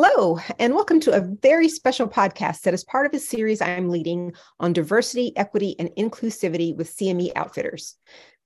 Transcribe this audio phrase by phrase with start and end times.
[0.00, 3.70] Hello, and welcome to a very special podcast that is part of a series I
[3.70, 7.96] am leading on diversity, equity, and inclusivity with CME Outfitters.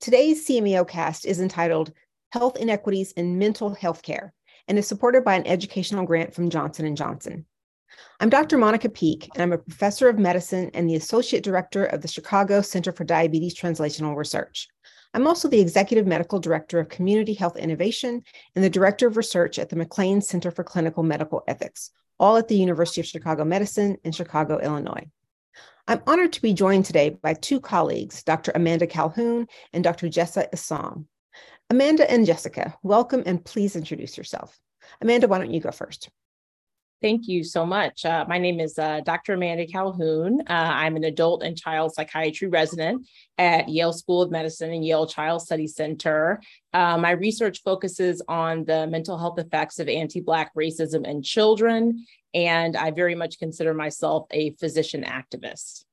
[0.00, 1.92] Today's CMEO cast is entitled
[2.30, 4.32] Health Inequities in Mental Health Care
[4.66, 7.44] and is supported by an educational grant from Johnson & Johnson.
[8.18, 8.56] I'm Dr.
[8.56, 12.62] Monica Peek, and I'm a professor of medicine and the associate director of the Chicago
[12.62, 14.68] Center for Diabetes Translational Research.
[15.14, 18.22] I'm also the Executive Medical Director of Community Health Innovation
[18.54, 22.48] and the Director of Research at the McLean Center for Clinical Medical Ethics, all at
[22.48, 25.06] the University of Chicago Medicine in Chicago, Illinois.
[25.86, 28.52] I'm honored to be joined today by two colleagues, Dr.
[28.54, 30.08] Amanda Calhoun and Dr.
[30.08, 31.06] Jessa Isom.
[31.68, 34.58] Amanda and Jessica, welcome and please introduce yourself.
[35.02, 36.08] Amanda, why don't you go first?
[37.02, 38.04] Thank you so much.
[38.04, 39.32] Uh, my name is uh, Dr.
[39.32, 40.40] Amanda Calhoun.
[40.42, 45.08] Uh, I'm an adult and child psychiatry resident at Yale School of Medicine and Yale
[45.08, 46.40] Child Study Center.
[46.72, 52.06] Uh, my research focuses on the mental health effects of anti Black racism in children,
[52.34, 55.84] and I very much consider myself a physician activist.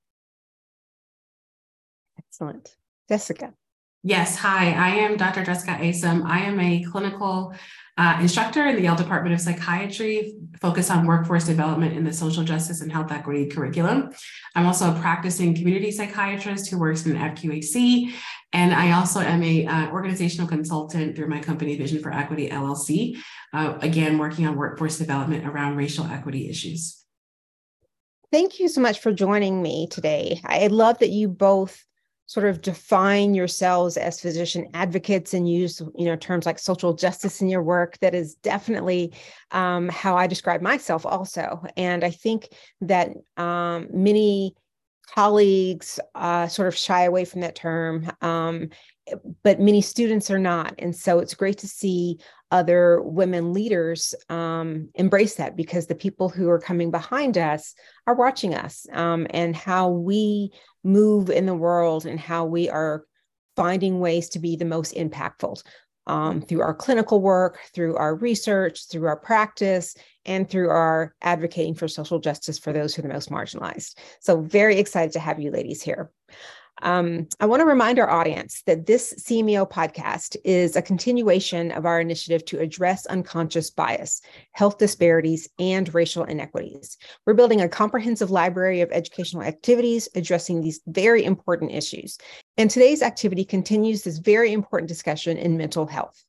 [2.19, 2.75] Excellent.
[3.09, 3.55] Jessica.
[4.03, 5.43] Yes, hi, I am Dr.
[5.43, 6.25] Jessica Isom.
[6.25, 7.53] I am a clinical
[7.97, 12.45] uh, instructor in the Yale Department of Psychiatry, focused on workforce development in the social
[12.45, 14.09] justice and health equity curriculum.
[14.55, 18.13] I'm also a practicing community psychiatrist who works in FQHC,
[18.53, 23.17] and I also am a uh, organizational consultant through my company Vision for Equity LLC,
[23.51, 27.03] uh, again working on workforce development around racial equity issues.
[28.31, 30.39] Thank you so much for joining me today.
[30.45, 31.83] I love that you both
[32.29, 37.41] sort of define yourselves as physician advocates and use you know terms like social justice
[37.41, 37.97] in your work.
[38.01, 39.13] That is definitely
[39.49, 41.63] um, how i describe myself also.
[41.75, 42.49] And i think
[42.81, 44.53] that um, many
[45.15, 48.69] colleagues uh, sort of shy away from that term um,
[49.43, 50.75] but many students are not.
[50.79, 52.19] And so it's great to see
[52.51, 57.75] other women leaders um, embrace that because the people who are coming behind us
[58.07, 60.51] are watching us um, and how we
[60.83, 63.03] move in the world and how we are
[63.55, 65.61] finding ways to be the most impactful
[66.07, 69.95] um, through our clinical work, through our research, through our practice,
[70.25, 73.95] and through our advocating for social justice for those who are the most marginalized.
[74.19, 76.11] So, very excited to have you ladies here.
[76.81, 81.85] Um, I want to remind our audience that this CMEO podcast is a continuation of
[81.85, 84.21] our initiative to address unconscious bias,
[84.53, 86.97] health disparities, and racial inequities.
[87.25, 92.17] We're building a comprehensive library of educational activities addressing these very important issues.
[92.57, 96.23] And today's activity continues this very important discussion in mental health.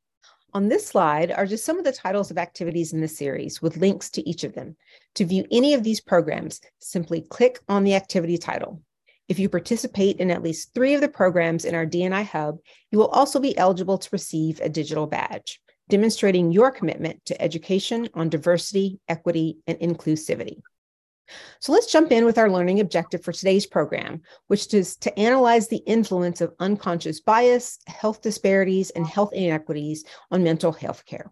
[0.53, 3.77] On this slide are just some of the titles of activities in the series with
[3.77, 4.77] links to each of them.
[5.15, 8.83] To view any of these programs, simply click on the activity title.
[9.30, 12.58] If you participate in at least three of the programs in our DNI Hub,
[12.91, 18.08] you will also be eligible to receive a digital badge, demonstrating your commitment to education
[18.14, 20.62] on diversity, equity, and inclusivity.
[21.60, 25.68] So let's jump in with our learning objective for today's program, which is to analyze
[25.68, 31.30] the influence of unconscious bias, health disparities, and health inequities on mental health care.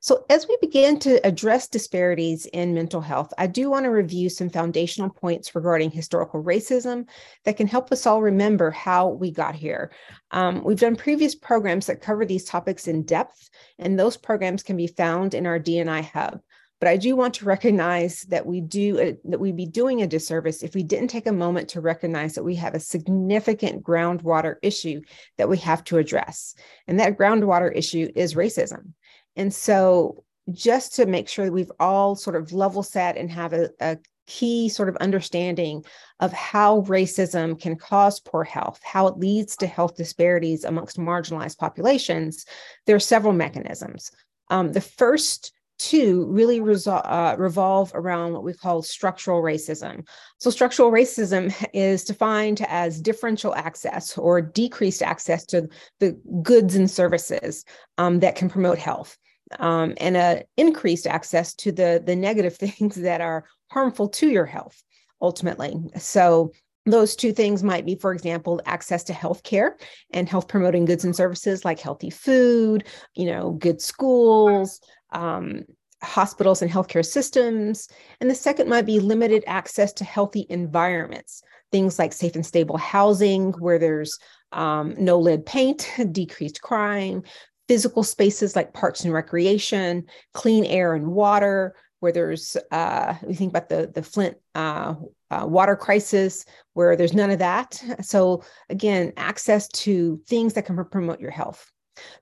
[0.00, 4.28] So, as we begin to address disparities in mental health, I do want to review
[4.28, 7.06] some foundational points regarding historical racism
[7.44, 9.90] that can help us all remember how we got here.
[10.30, 14.76] Um, we've done previous programs that cover these topics in depth, and those programs can
[14.76, 16.40] be found in our DNI Hub.
[16.78, 20.06] But I do want to recognize that we do uh, that we'd be doing a
[20.06, 24.56] disservice if we didn't take a moment to recognize that we have a significant groundwater
[24.62, 25.00] issue
[25.38, 26.54] that we have to address,
[26.86, 28.92] and that groundwater issue is racism.
[29.36, 33.52] And so, just to make sure that we've all sort of level set and have
[33.52, 35.84] a, a key sort of understanding
[36.20, 41.58] of how racism can cause poor health, how it leads to health disparities amongst marginalized
[41.58, 42.44] populations,
[42.86, 44.10] there are several mechanisms.
[44.50, 50.06] Um, the first two really resol- uh, revolve around what we call structural racism.
[50.38, 55.68] So, structural racism is defined as differential access or decreased access to
[56.00, 57.64] the goods and services
[57.98, 59.18] um, that can promote health
[59.58, 64.46] um, and a increased access to the the negative things that are harmful to your
[64.46, 64.82] health
[65.20, 65.74] ultimately.
[65.98, 66.52] So
[66.84, 69.76] those two things might be for example access to health care
[70.12, 72.84] and health promoting goods and services like healthy food
[73.16, 75.64] you know good schools um,
[76.02, 77.88] hospitals and healthcare systems.
[78.20, 82.76] And the second might be limited access to healthy environments things like safe and stable
[82.76, 84.18] housing where there's
[84.52, 87.22] um, no lead paint, decreased crime,
[87.68, 93.50] physical spaces like parks and recreation, clean air and water, where there's uh, we think
[93.50, 94.94] about the the Flint uh,
[95.30, 97.82] uh, water crisis, where there's none of that.
[98.02, 101.70] So again, access to things that can promote your health.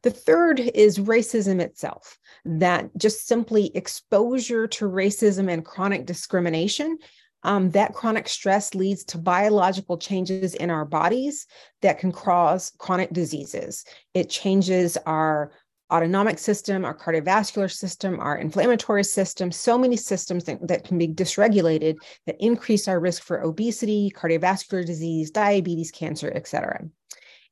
[0.02, 6.98] The third is racism itself, that just simply exposure to racism and chronic discrimination.
[7.44, 11.46] Um, that chronic stress leads to biological changes in our bodies
[11.82, 13.84] that can cause chronic diseases.
[14.14, 15.52] It changes our
[15.92, 21.06] autonomic system, our cardiovascular system, our inflammatory system, so many systems that, that can be
[21.06, 21.96] dysregulated
[22.26, 26.82] that increase our risk for obesity, cardiovascular disease, diabetes, cancer, et cetera.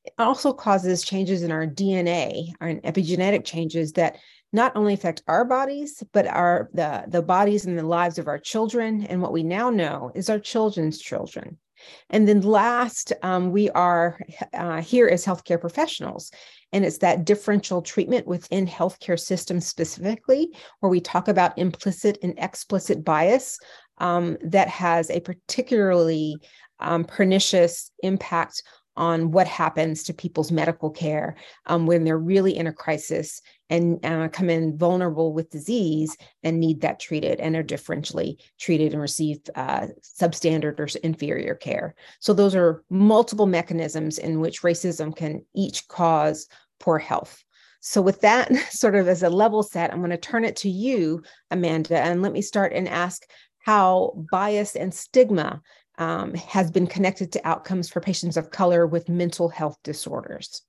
[0.04, 4.16] It also causes changes in our DNA, our epigenetic changes that
[4.52, 8.38] not only affect our bodies, but our the, the bodies and the lives of our
[8.38, 9.06] children.
[9.06, 11.58] And what we now know is our children's children.
[12.10, 14.20] And then last, um, we are
[14.52, 16.30] uh, here as healthcare professionals.
[16.72, 20.48] And it's that differential treatment within healthcare systems specifically,
[20.80, 23.58] where we talk about implicit and explicit bias
[23.98, 26.36] um, that has a particularly
[26.78, 28.62] um, pernicious impact
[28.96, 31.36] on what happens to people's medical care
[31.66, 33.40] um, when they're really in a crisis
[33.70, 38.92] and uh, come in vulnerable with disease and need that treated and are differentially treated
[38.92, 41.94] and receive uh, substandard or inferior care.
[42.20, 46.48] So, those are multiple mechanisms in which racism can each cause
[46.80, 47.42] poor health.
[47.80, 50.70] So, with that sort of as a level set, I'm going to turn it to
[50.70, 53.22] you, Amanda, and let me start and ask
[53.58, 55.62] how bias and stigma
[56.02, 60.62] um, has been connected to outcomes for patients of color with mental health disorders.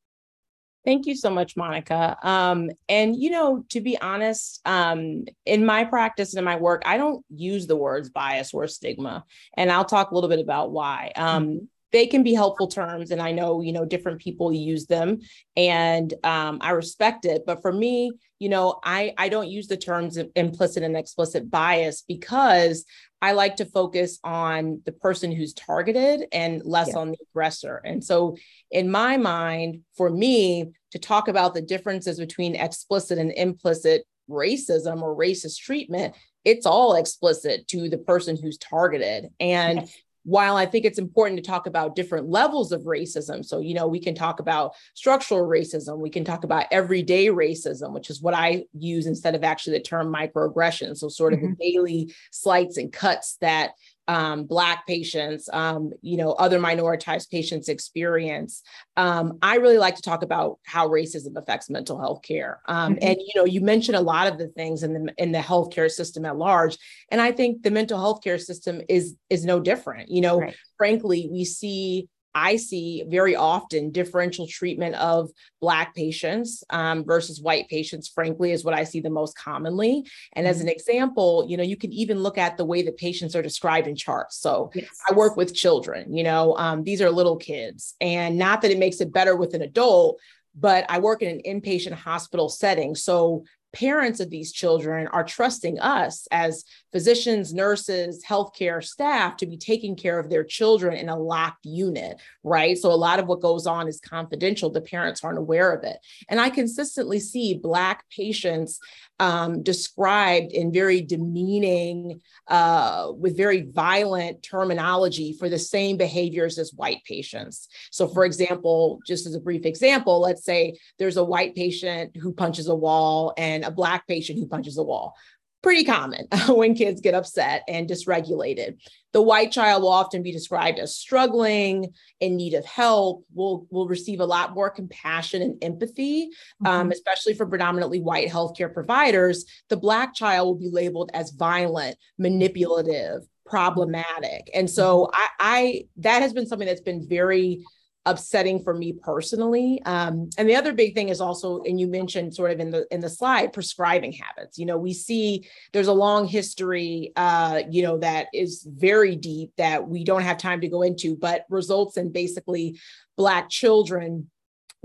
[0.86, 2.18] Thank you so much, Monica.
[2.22, 6.84] Um, and you know, to be honest, um, in my practice and in my work,
[6.86, 9.24] I don't use the words bias or stigma,
[9.56, 11.12] and I'll talk a little bit about why.
[11.16, 11.66] Um, mm-hmm.
[11.94, 15.20] They can be helpful terms, and I know you know different people use them,
[15.56, 17.44] and um, I respect it.
[17.46, 18.12] But for me,
[18.44, 22.84] you know, I I don't use the terms implicit and explicit bias because
[23.22, 26.98] I like to focus on the person who's targeted and less yeah.
[26.98, 27.78] on the aggressor.
[27.86, 28.36] And so,
[28.70, 35.02] in my mind, for me to talk about the differences between explicit and implicit racism
[35.02, 36.14] or racist treatment,
[36.44, 39.30] it's all explicit to the person who's targeted.
[39.40, 43.60] And yes while I think it's important to talk about different levels of racism, so,
[43.60, 48.10] you know, we can talk about structural racism, we can talk about everyday racism, which
[48.10, 50.98] is what I use instead of actually the term microaggression.
[50.98, 51.54] So, sort of mm-hmm.
[51.60, 53.72] the daily slights and cuts that
[54.08, 58.62] um, Black patients, um, you know, other minoritized patients experience.
[58.98, 62.62] Um, I really like to talk about how racism affects mental health care.
[62.68, 63.08] Um, mm-hmm.
[63.08, 65.90] And you know, you mentioned a lot of the things in the in the healthcare
[65.90, 66.78] system at large,
[67.10, 70.10] and I think the mental health care system is is no different.
[70.10, 70.56] You know, right.
[70.78, 75.30] frankly, we see I see very often differential treatment of
[75.62, 80.06] Black patients um, versus white patients, frankly, is what I see the most commonly.
[80.34, 80.72] And as an mm-hmm.
[80.72, 83.96] example, you know, you can even look at the way that patients are described in
[83.96, 84.38] charts.
[84.38, 84.90] So yes.
[85.10, 87.96] I work with children, you know, um, these are little kids.
[88.02, 90.20] And not that it makes it better with an adult,
[90.56, 92.96] but I work in an inpatient hospital setting.
[92.96, 99.58] So parents of these children are trusting us as physicians, nurses, healthcare staff to be
[99.58, 102.78] taking care of their children in a locked unit, right?
[102.78, 104.70] So a lot of what goes on is confidential.
[104.70, 105.98] The parents aren't aware of it.
[106.30, 108.80] And I consistently see Black patients
[109.20, 116.74] um, described in very demeaning, uh, with very violent terminology for the same behaviors as
[116.74, 117.68] white patients.
[117.92, 122.34] So, for example, just as a brief example, let's say there's a white patient who
[122.34, 125.16] punches a wall and a Black patient who punches a wall
[125.64, 128.78] pretty common when kids get upset and dysregulated.
[129.14, 133.88] The white child will often be described as struggling, in need of help, will, will
[133.88, 136.30] receive a lot more compassion and empathy,
[136.66, 136.82] um, mm-hmm.
[136.82, 139.46] um, especially for predominantly white healthcare providers.
[139.70, 144.50] The Black child will be labeled as violent, manipulative, problematic.
[144.54, 145.22] And so mm-hmm.
[145.22, 147.64] I, I that has been something that's been very
[148.06, 149.82] upsetting for me personally.
[149.86, 152.86] Um, and the other big thing is also, and you mentioned sort of in the
[152.92, 154.58] in the slide, prescribing habits.
[154.58, 159.52] You know, we see there's a long history, uh, you know, that is very deep
[159.58, 162.80] that we don't have time to go into, but results in basically
[163.16, 164.30] Black children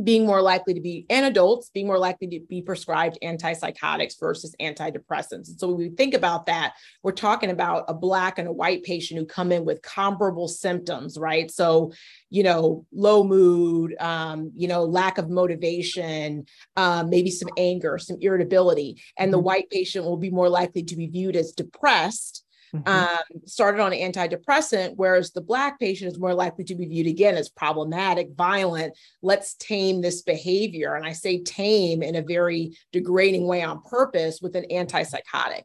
[0.03, 4.55] being more likely to be, and adults being more likely to be prescribed antipsychotics versus
[4.61, 5.49] antidepressants.
[5.49, 8.85] And so when we think about that, we're talking about a Black and a white
[8.85, 11.51] patient who come in with comparable symptoms, right?
[11.51, 11.93] So,
[12.31, 18.19] you know, low mood, um, you know, lack of motivation, um, maybe some anger, some
[18.21, 19.03] irritability.
[19.17, 19.47] And the mm-hmm.
[19.47, 22.45] white patient will be more likely to be viewed as depressed
[22.75, 22.89] mm-hmm.
[22.89, 27.07] um, started on an antidepressant, whereas the Black patient is more likely to be viewed
[27.07, 28.97] again as problematic, violent.
[29.23, 30.95] Let's tame this behavior.
[30.95, 35.63] And I say tame in a very degrading way on purpose with an antipsychotic.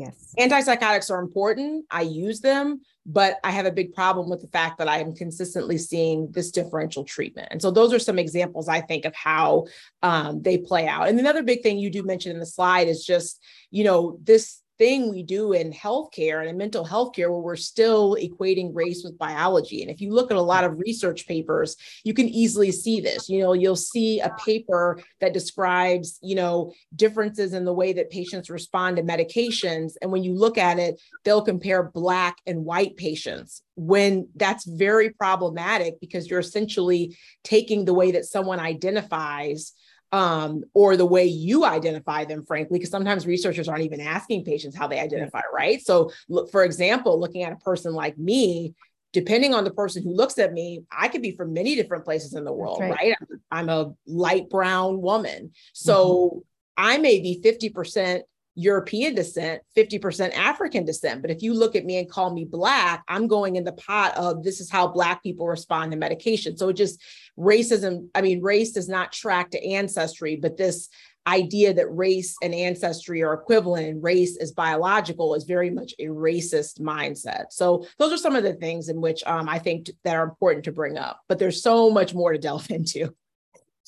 [0.00, 0.34] Yes.
[0.38, 1.84] Antipsychotics are important.
[1.90, 5.14] I use them, but I have a big problem with the fact that I am
[5.14, 7.48] consistently seeing this differential treatment.
[7.50, 9.66] And so those are some examples I think of how
[10.02, 11.08] um, they play out.
[11.08, 14.59] And another big thing you do mention in the slide is just, you know, this
[14.80, 19.04] thing we do in healthcare and in mental health care where we're still equating race
[19.04, 19.82] with biology.
[19.82, 23.28] And if you look at a lot of research papers, you can easily see this.
[23.28, 28.08] You know, you'll see a paper that describes, you know, differences in the way that
[28.08, 29.96] patients respond to medications.
[30.00, 35.10] And when you look at it, they'll compare Black and white patients when that's very
[35.10, 39.74] problematic because you're essentially taking the way that someone identifies
[40.12, 44.76] um, or the way you identify them, frankly, because sometimes researchers aren't even asking patients
[44.76, 45.80] how they identify, right?
[45.80, 48.74] So, look, for example, looking at a person like me,
[49.12, 52.34] depending on the person who looks at me, I could be from many different places
[52.34, 52.90] in the world, right?
[52.90, 53.14] right?
[53.50, 55.52] I'm a light brown woman.
[55.72, 56.38] So, mm-hmm.
[56.76, 58.22] I may be 50%
[58.54, 61.22] European descent, 50% African descent.
[61.22, 64.16] But if you look at me and call me Black, I'm going in the pot
[64.16, 66.56] of this is how Black people respond to medication.
[66.56, 67.00] So it just
[67.38, 70.88] racism, I mean, race does not track to ancestry, but this
[71.26, 76.06] idea that race and ancestry are equivalent and race is biological is very much a
[76.06, 77.46] racist mindset.
[77.50, 80.64] So those are some of the things in which um, I think that are important
[80.64, 83.14] to bring up, but there's so much more to delve into.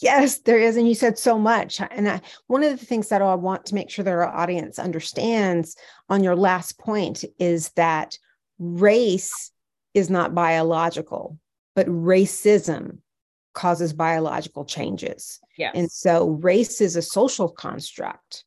[0.03, 0.77] Yes, there is.
[0.77, 1.81] And you said so much.
[1.81, 4.79] And I, one of the things that I want to make sure that our audience
[4.79, 5.77] understands
[6.09, 8.19] on your last point is that
[8.59, 9.51] race
[9.95, 11.39] is not biological,
[11.77, 12.99] but racism
[13.55, 15.39] causes biological changes.
[15.57, 15.73] Yes.
[15.75, 18.45] And so race is a social construct,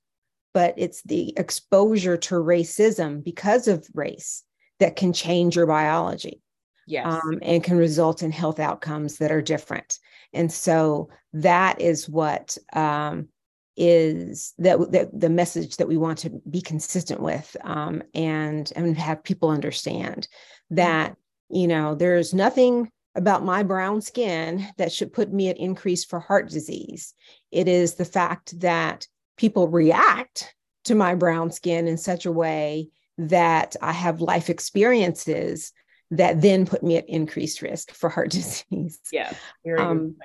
[0.53, 4.43] but it's the exposure to racism because of race
[4.79, 6.41] that can change your biology.
[6.85, 7.05] Yes.
[7.07, 9.97] Um, and can result in health outcomes that are different.
[10.33, 13.29] And so that is what um,
[13.77, 18.97] is that, that the message that we want to be consistent with um, and and
[18.97, 20.75] have people understand mm-hmm.
[20.75, 21.15] that
[21.49, 26.19] you know there's nothing about my brown skin that should put me at increase for
[26.19, 27.13] heart disease.
[27.51, 30.53] It is the fact that people react
[30.85, 35.71] to my brown skin in such a way that I have life experiences
[36.11, 38.99] that then put me at increased risk for heart disease.
[39.11, 39.33] Yeah.
[39.77, 40.15] Um,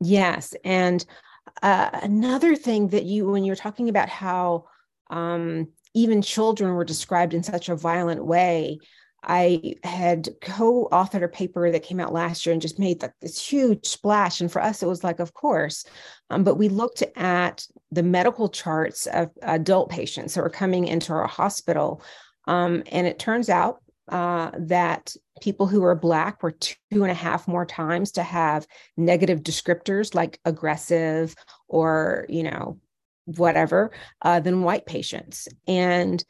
[0.00, 0.54] yes.
[0.64, 1.04] And
[1.62, 4.66] uh, another thing that you, when you're talking about how
[5.10, 8.78] um, even children were described in such a violent way,
[9.28, 13.14] I had co authored a paper that came out last year and just made like
[13.20, 14.40] this huge splash.
[14.40, 15.84] And for us, it was like, of course.
[16.30, 21.12] Um, but we looked at the medical charts of adult patients that were coming into
[21.12, 22.02] our hospital.
[22.46, 27.14] Um, and it turns out uh, that people who are Black were two and a
[27.14, 31.34] half more times to have negative descriptors like aggressive
[31.68, 32.78] or, you know,
[33.24, 33.90] whatever
[34.22, 35.48] uh, than white patients.
[35.66, 36.24] And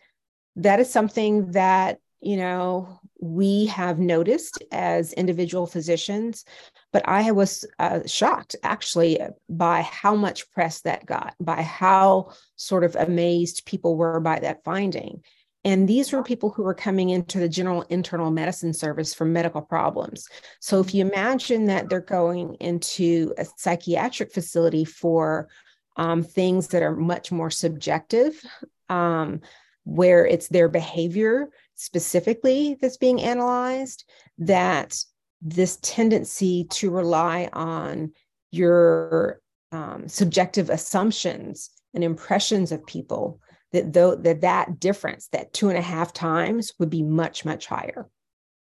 [0.56, 6.44] that is something that you know, we have noticed as individual physicians,
[6.92, 12.84] but I was uh, shocked actually by how much press that got, by how sort
[12.84, 15.22] of amazed people were by that finding.
[15.66, 19.60] And these were people who were coming into the general internal medicine service for medical
[19.60, 20.28] problems.
[20.60, 25.48] So if you imagine that they're going into a psychiatric facility for
[25.96, 28.40] um, things that are much more subjective,
[28.88, 29.40] um,
[29.82, 34.04] where it's their behavior specifically that's being analyzed
[34.38, 34.96] that
[35.42, 38.12] this tendency to rely on
[38.52, 39.40] your
[39.72, 43.40] um, subjective assumptions and impressions of people
[43.72, 47.66] that though that that difference that two and a half times would be much much
[47.66, 48.08] higher.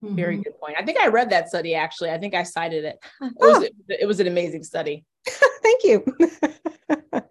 [0.05, 0.15] Mm-hmm.
[0.15, 0.77] very good point.
[0.79, 2.11] I think i read that study actually.
[2.11, 2.99] I think i cited it.
[3.21, 3.69] It was, oh.
[3.89, 5.05] it was an amazing study.
[5.27, 6.05] Thank you.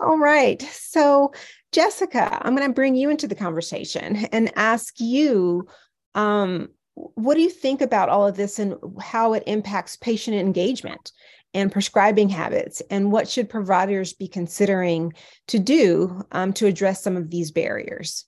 [0.00, 0.62] All right.
[0.62, 1.32] So
[1.72, 5.66] Jessica, I'm going to bring you into the conversation and ask you
[6.14, 11.12] um, what do you think about all of this and how it impacts patient engagement
[11.54, 12.80] and prescribing habits?
[12.90, 15.12] And what should providers be considering
[15.48, 18.24] to do um, to address some of these barriers?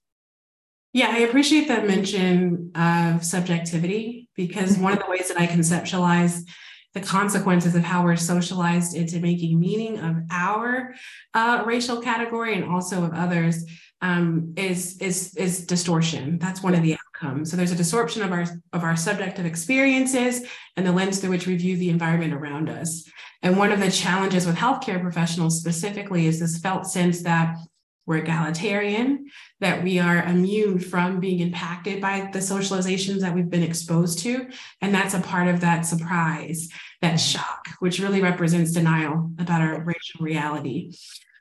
[0.92, 6.42] Yeah, I appreciate that mention of subjectivity because one of the ways that I conceptualize
[6.94, 10.94] the consequences of how we're socialized into making meaning of our
[11.34, 13.64] uh, racial category and also of others
[14.00, 16.38] um, is is is distortion.
[16.38, 17.50] That's one of the outcomes.
[17.50, 21.46] So there's a distortion of our of our subjective experiences and the lens through which
[21.46, 23.04] we view the environment around us.
[23.42, 27.56] And one of the challenges with healthcare professionals specifically is this felt sense that
[28.06, 33.62] we're egalitarian, that we are immune from being impacted by the socializations that we've been
[33.62, 34.46] exposed to.
[34.82, 36.68] And that's a part of that surprise,
[37.00, 40.92] that shock, which really represents denial about our racial reality.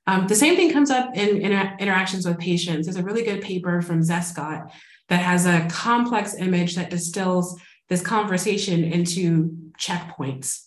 [0.08, 2.86] Um, the same thing comes up in, in interactions with patients.
[2.86, 4.72] There's a really good paper from Zestcott
[5.10, 10.64] that has a complex image that distills this conversation into checkpoints.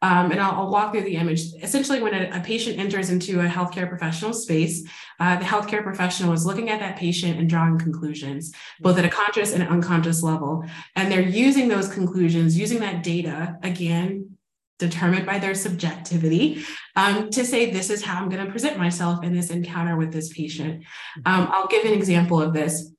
[0.00, 1.40] Um, and I'll, I'll, walk through the image.
[1.60, 4.86] Essentially, when a, a patient enters into a healthcare professional space,
[5.18, 9.08] uh, the healthcare professional is looking at that patient and drawing conclusions, both at a
[9.08, 10.64] conscious and unconscious level.
[10.94, 14.36] And they're using those conclusions, using that data, again,
[14.78, 16.62] determined by their subjectivity,
[16.94, 20.12] um, to say, this is how I'm going to present myself in this encounter with
[20.12, 20.84] this patient.
[21.26, 22.92] Um, I'll give an example of this.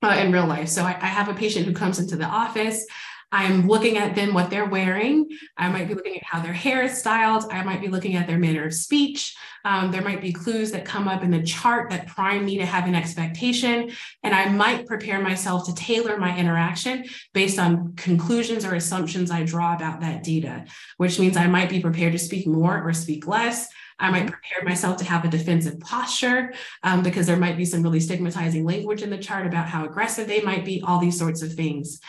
[0.00, 0.68] Uh, in real life.
[0.68, 2.86] So I, I have a patient who comes into the office.
[3.30, 5.28] I'm looking at them, what they're wearing.
[5.56, 7.44] I might be looking at how their hair is styled.
[7.50, 9.36] I might be looking at their manner of speech.
[9.64, 12.64] Um, there might be clues that come up in the chart that prime me to
[12.64, 13.90] have an expectation.
[14.22, 19.42] And I might prepare myself to tailor my interaction based on conclusions or assumptions I
[19.42, 20.64] draw about that data,
[20.96, 23.68] which means I might be prepared to speak more or speak less.
[23.98, 26.52] I might prepare myself to have a defensive posture
[26.82, 30.28] um, because there might be some really stigmatizing language in the chart about how aggressive
[30.28, 32.00] they might be, all these sorts of things.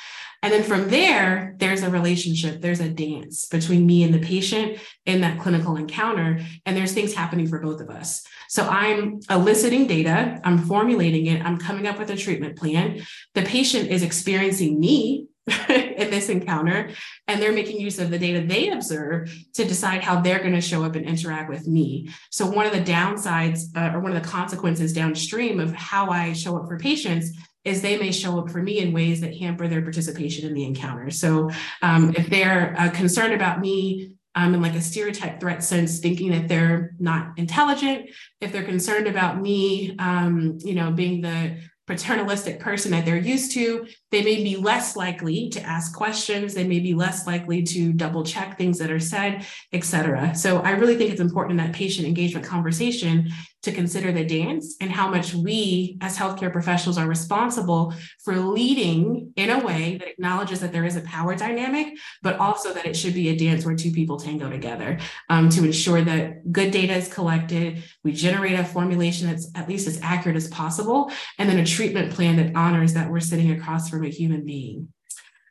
[0.41, 4.79] And then from there, there's a relationship, there's a dance between me and the patient
[5.05, 6.39] in that clinical encounter.
[6.65, 8.25] And there's things happening for both of us.
[8.47, 13.01] So I'm eliciting data, I'm formulating it, I'm coming up with a treatment plan.
[13.35, 15.27] The patient is experiencing me
[15.69, 16.91] in this encounter,
[17.27, 20.61] and they're making use of the data they observe to decide how they're going to
[20.61, 22.09] show up and interact with me.
[22.29, 26.33] So, one of the downsides uh, or one of the consequences downstream of how I
[26.33, 27.31] show up for patients
[27.65, 30.63] is they may show up for me in ways that hamper their participation in the
[30.63, 31.09] encounter.
[31.09, 31.49] So,
[31.81, 36.31] um, if they're uh, concerned about me um, in like a stereotype threat sense, thinking
[36.31, 38.09] that they're not intelligent,
[38.41, 41.57] if they're concerned about me, um, you know, being the
[41.89, 46.53] paternalistic person that they're used to, they may be less likely to ask questions.
[46.53, 49.43] They may be less likely to double check things that are said,
[49.73, 50.35] et cetera.
[50.35, 53.31] So I really think it's important in that patient engagement conversation
[53.63, 59.33] to consider the dance and how much we as healthcare professionals are responsible for leading
[59.35, 62.95] in a way that acknowledges that there is a power dynamic, but also that it
[62.95, 64.97] should be a dance where two people tango together
[65.29, 67.83] um, to ensure that good data is collected.
[68.03, 72.13] We generate a formulation that's at least as accurate as possible, and then a treatment
[72.13, 74.89] plan that honors that we're sitting across from a human being.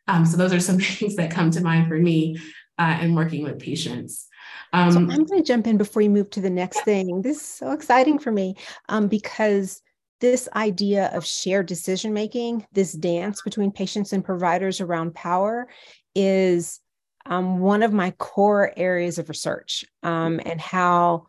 [0.07, 2.39] Um, so those are some things that come to mind for me
[2.79, 4.28] uh, in working with patients.
[4.73, 7.23] Um, so I'm going to jump in before you move to the next thing.
[7.23, 8.57] This is so exciting for me
[8.89, 9.81] um, because
[10.21, 15.69] this idea of shared decision making, this dance between patients and providers around power,
[16.15, 16.81] is
[17.27, 21.27] um, one of my core areas of research um, and how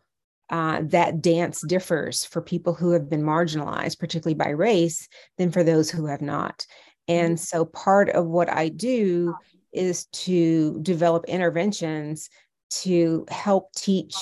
[0.50, 5.62] uh, that dance differs for people who have been marginalized, particularly by race, than for
[5.62, 6.66] those who have not.
[7.06, 9.34] And so part of what I do
[9.72, 12.28] is to develop interventions
[12.70, 14.14] to help teach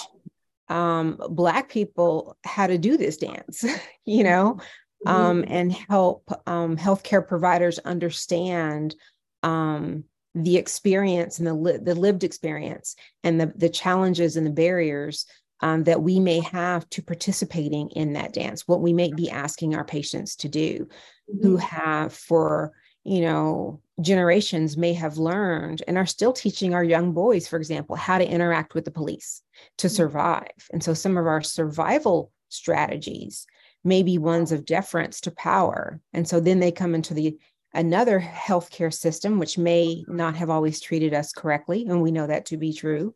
[0.69, 3.65] um, Black people how to do this dance,
[4.05, 4.59] you know,
[5.07, 5.09] mm-hmm.
[5.09, 8.95] um, and help um, healthcare providers understand
[9.43, 14.51] um, the experience and the, li- the lived experience and the, the challenges and the
[14.51, 15.27] barriers
[15.61, 19.75] um, that we may have to participating in that dance, what we may be asking
[19.75, 20.87] our patients to do,
[21.31, 21.47] mm-hmm.
[21.47, 22.73] who have for
[23.09, 27.97] you know, generations may have learned and are still teaching our young boys, for example,
[27.97, 29.43] how to interact with the police
[29.79, 29.95] to mm-hmm.
[29.95, 30.69] survive.
[30.73, 33.47] And so some of our survival strategies
[33.85, 36.01] may be ones of deference to power.
[36.13, 37.39] And so then they come into the
[37.75, 41.85] another healthcare system, which may not have always treated us correctly.
[41.87, 43.15] And we know that to be true.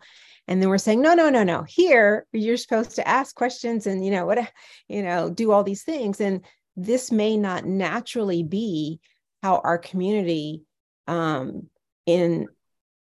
[0.48, 1.62] And then we're saying, no, no, no, no.
[1.62, 4.38] Here, you're supposed to ask questions and, you know, what,
[4.88, 6.20] you know, do all these things.
[6.20, 6.44] And
[6.76, 9.00] this may not naturally be
[9.42, 10.62] how our community
[11.06, 11.68] um,
[12.06, 12.48] in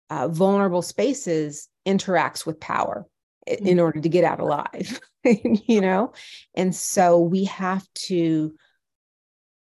[0.10, 3.06] uh, vulnerable spaces interacts with power
[3.48, 3.66] mm-hmm.
[3.66, 6.14] in order to get out alive you know
[6.56, 8.54] and so we have to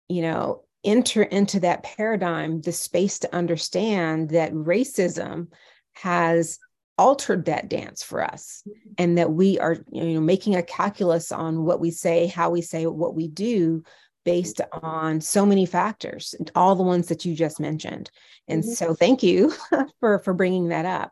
[0.09, 5.47] you know enter into that paradigm the space to understand that racism
[5.93, 6.59] has
[6.97, 8.91] altered that dance for us mm-hmm.
[8.97, 12.61] and that we are you know making a calculus on what we say how we
[12.61, 13.83] say what we do
[14.25, 18.09] based on so many factors all the ones that you just mentioned
[18.47, 18.71] and mm-hmm.
[18.71, 19.53] so thank you
[19.99, 21.11] for for bringing that up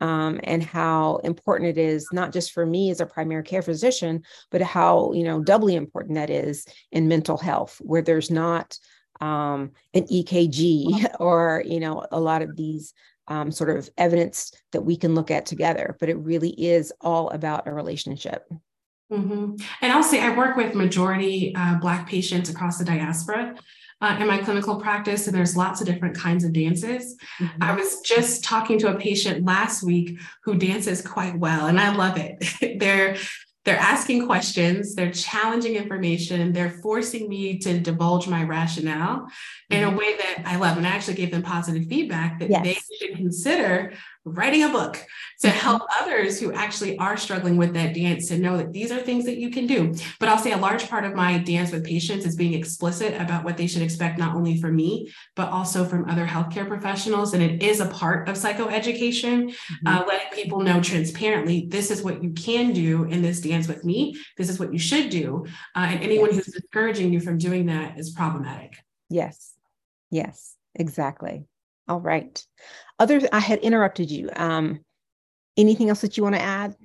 [0.00, 4.22] um, and how important it is not just for me as a primary care physician
[4.50, 8.78] but how you know doubly important that is in mental health where there's not
[9.20, 12.94] um, an ekg or you know a lot of these
[13.28, 17.30] um, sort of evidence that we can look at together but it really is all
[17.30, 18.44] about a relationship
[19.12, 19.56] Mm-hmm.
[19.82, 23.54] And I'll say I work with majority uh, Black patients across the diaspora
[24.00, 27.16] uh, in my clinical practice, and there's lots of different kinds of dances.
[27.38, 27.62] Mm-hmm.
[27.62, 31.94] I was just talking to a patient last week who dances quite well, and I
[31.94, 32.78] love it.
[32.80, 33.16] They're
[33.64, 39.28] they're asking questions, they're challenging information, they're forcing me to divulge my rationale
[39.70, 39.96] in a mm-hmm.
[39.96, 40.76] way that I love.
[40.76, 42.64] And I actually gave them positive feedback that yes.
[42.64, 43.92] they should consider
[44.24, 45.04] writing a book
[45.40, 45.58] to mm-hmm.
[45.58, 49.24] help others who actually are struggling with that dance to know that these are things
[49.24, 49.94] that you can do.
[50.20, 53.44] But I'll say a large part of my dance with patients is being explicit about
[53.44, 57.34] what they should expect, not only from me, but also from other healthcare professionals.
[57.34, 59.86] And it is a part of psychoeducation, mm-hmm.
[59.86, 63.84] uh, letting people know transparently this is what you can do in this dance with
[63.84, 65.44] me, this is what you should do.
[65.74, 66.44] Uh, and anyone yes.
[66.44, 68.76] who's discouraging you from doing that is problematic.
[69.08, 69.54] Yes.
[70.10, 71.46] Yes, exactly.
[71.88, 72.44] All right.
[72.98, 74.30] Others, I had interrupted you.
[74.36, 74.80] Um,
[75.56, 76.76] anything else that you want to add?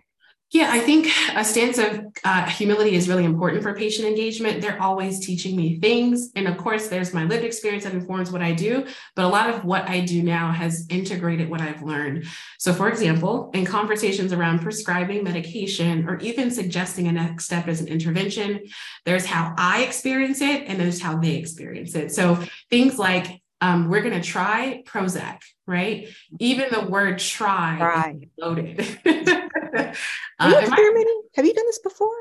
[0.52, 4.62] Yeah, I think a stance of uh, humility is really important for patient engagement.
[4.62, 6.32] They're always teaching me things.
[6.38, 9.50] And of course, there's my lived experience that informs what I do, but a lot
[9.50, 12.28] of what I do now has integrated what I've learned.
[12.60, 17.82] So, for example, in conversations around prescribing medication or even suggesting a next step as
[17.82, 18.62] an intervention,
[19.04, 22.14] there's how I experience it and there's how they experience it.
[22.14, 26.10] So, things like um, we're going to try Prozac, right?
[26.40, 28.20] Even the word try, try.
[28.38, 28.80] loaded.
[29.06, 31.22] Are you uh, experimenting?
[31.24, 32.16] I, Have you done this before?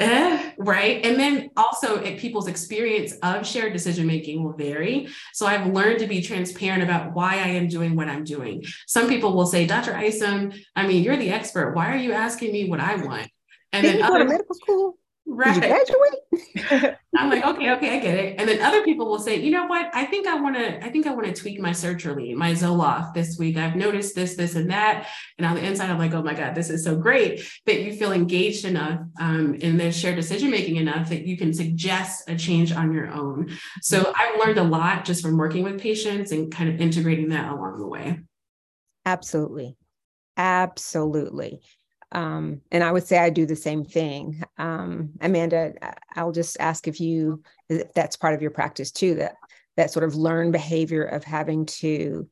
[0.00, 1.04] Uh, right.
[1.04, 5.08] And then also it, people's experience of shared decision making will vary.
[5.32, 8.64] So I've learned to be transparent about why I am doing what I'm doing.
[8.86, 9.94] Some people will say, Dr.
[9.94, 11.74] Isom, I mean, you're the expert.
[11.74, 13.30] Why are you asking me what I want?
[13.72, 14.98] And Did then you go to medical school?
[15.24, 15.54] Right.
[15.54, 15.96] Did you
[16.68, 16.96] graduate?
[17.16, 18.40] I'm like, okay, okay, I get it.
[18.40, 19.90] And then other people will say, you know what?
[19.94, 23.14] I think I want to, I think I want to tweak my sertraline, my Zoloft
[23.14, 23.56] this week.
[23.56, 25.08] I've noticed this, this, and that.
[25.38, 27.92] And on the inside, I'm like, oh my God, this is so great that you
[27.92, 32.36] feel engaged enough um, in the shared decision making enough that you can suggest a
[32.36, 33.50] change on your own.
[33.80, 34.12] So mm-hmm.
[34.16, 37.78] I've learned a lot just from working with patients and kind of integrating that along
[37.78, 38.20] the way.
[39.04, 39.76] Absolutely.
[40.36, 41.60] Absolutely.
[42.12, 44.42] Um, and I would say I do the same thing.
[44.58, 45.74] Um, Amanda,
[46.14, 49.36] I'll just ask if you, if that's part of your practice too, that
[49.76, 52.28] that sort of learned behavior of having to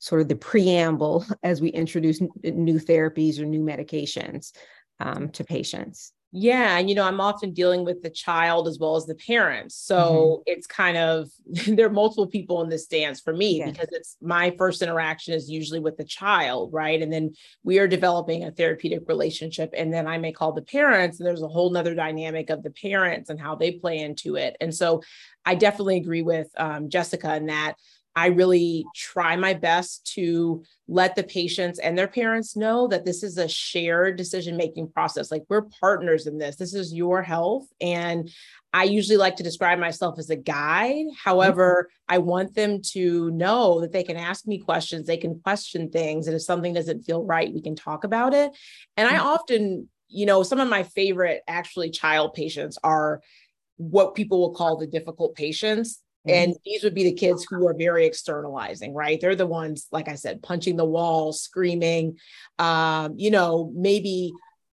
[0.00, 4.52] sort of the preamble as we introduce new therapies or new medications
[4.98, 6.12] um, to patients.
[6.34, 6.78] Yeah.
[6.78, 9.76] And, you know, I'm often dealing with the child as well as the parents.
[9.76, 10.42] So mm-hmm.
[10.46, 11.30] it's kind of,
[11.66, 13.70] there are multiple people in this dance for me yes.
[13.70, 17.02] because it's my first interaction is usually with the child, right?
[17.02, 19.74] And then we are developing a therapeutic relationship.
[19.76, 22.70] And then I may call the parents, and there's a whole nother dynamic of the
[22.70, 24.56] parents and how they play into it.
[24.58, 25.02] And so
[25.44, 27.74] I definitely agree with um, Jessica in that
[28.14, 33.22] I really try my best to let the patients and their parents know that this
[33.22, 35.30] is a shared decision making process.
[35.30, 36.56] Like we're partners in this.
[36.56, 37.66] This is your health.
[37.80, 38.30] And
[38.74, 41.06] I usually like to describe myself as a guide.
[41.22, 45.90] However, I want them to know that they can ask me questions, they can question
[45.90, 46.26] things.
[46.26, 48.52] And if something doesn't feel right, we can talk about it.
[48.98, 53.22] And I often, you know, some of my favorite actually child patients are
[53.78, 57.74] what people will call the difficult patients and these would be the kids who are
[57.74, 59.20] very externalizing, right?
[59.20, 62.18] They're the ones, like I said, punching the wall, screaming,
[62.58, 64.32] um, you know, maybe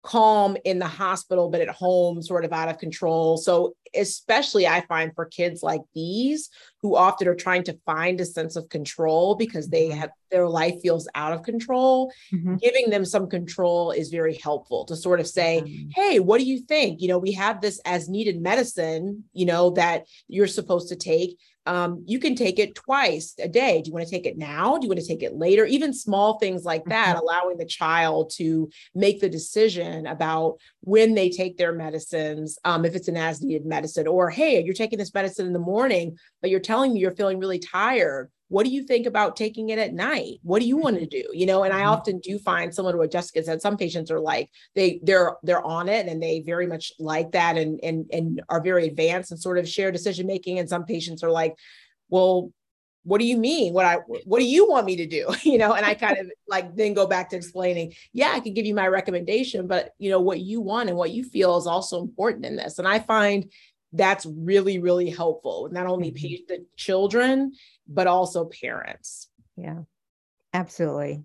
[0.05, 3.37] calm in the hospital, but at home, sort of out of control.
[3.39, 6.51] So, especially I find for kids like these
[6.83, 10.01] who often are trying to find a sense of control because they mm-hmm.
[10.01, 12.57] have their life feels out of control, mm-hmm.
[12.57, 15.91] giving them some control is very helpful to sort of say, mm-hmm.
[15.95, 17.01] Hey, what do you think?
[17.01, 21.39] You know, we have this as needed medicine, you know, that you're supposed to take
[21.67, 23.81] um, you can take it twice a day.
[23.83, 24.77] Do you want to take it now?
[24.77, 25.65] Do you want to take it later?
[25.65, 27.25] Even small things like that, mm-hmm.
[27.25, 32.95] allowing the child to make the decision about when they take their medicines, um, if
[32.95, 36.51] it's an as needed medicine, or hey, you're taking this medicine in the morning, but
[36.51, 39.95] you're telling me you're feeling really tired what do you think about taking it at
[39.95, 40.39] night?
[40.43, 41.25] What do you want to do?
[41.33, 41.91] You know and i mm-hmm.
[41.91, 45.65] often do find similar to what jessica said some patients are like they they're they're
[45.65, 49.41] on it and they very much like that and and and are very advanced and
[49.41, 51.55] sort of share decision making and some patients are like
[52.09, 52.51] well
[53.07, 53.75] what do you mean?
[53.75, 55.29] What i what do you want me to do?
[55.45, 58.55] You know and i kind of like then go back to explaining yeah i could
[58.55, 61.67] give you my recommendation but you know what you want and what you feel is
[61.67, 62.79] also important in this.
[62.79, 63.51] And i find
[63.95, 66.45] that's really really helpful not only mm-hmm.
[66.49, 67.53] the children
[67.87, 69.29] but also parents.
[69.57, 69.83] Yeah
[70.53, 71.25] absolutely.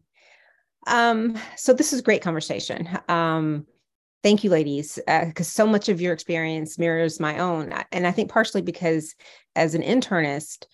[0.88, 2.88] Um so this is great conversation.
[3.08, 3.66] Um
[4.24, 8.12] thank you ladies because uh, so much of your experience mirrors my own and i
[8.12, 9.16] think partially because
[9.56, 10.66] as an internist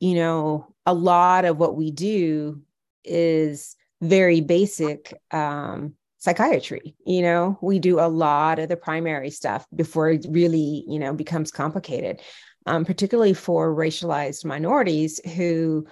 [0.00, 2.60] you know a lot of what we do
[3.04, 9.66] is very basic um psychiatry you know we do a lot of the primary stuff
[9.74, 12.20] before it really you know becomes complicated
[12.66, 15.86] um, particularly for racialized minorities who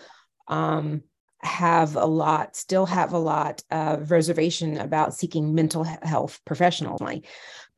[0.48, 1.02] um,
[1.42, 7.24] have a lot, still have a lot of reservation about seeking mental health professionally.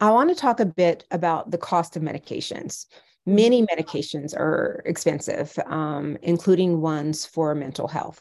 [0.00, 2.86] I want to talk a bit about the cost of medications.
[3.24, 8.20] Many medications are expensive, um, including ones for mental health.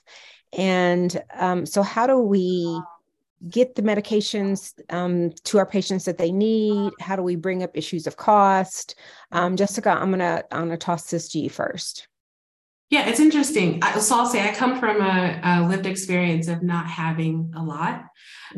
[0.55, 2.79] And um, so, how do we
[3.49, 6.93] get the medications um, to our patients that they need?
[6.99, 8.95] How do we bring up issues of cost?
[9.31, 12.07] Um, Jessica, I'm gonna I'm gonna toss this to you first.
[12.91, 13.81] Yeah, it's interesting.
[14.01, 18.03] So I'll say I come from a, a lived experience of not having a lot.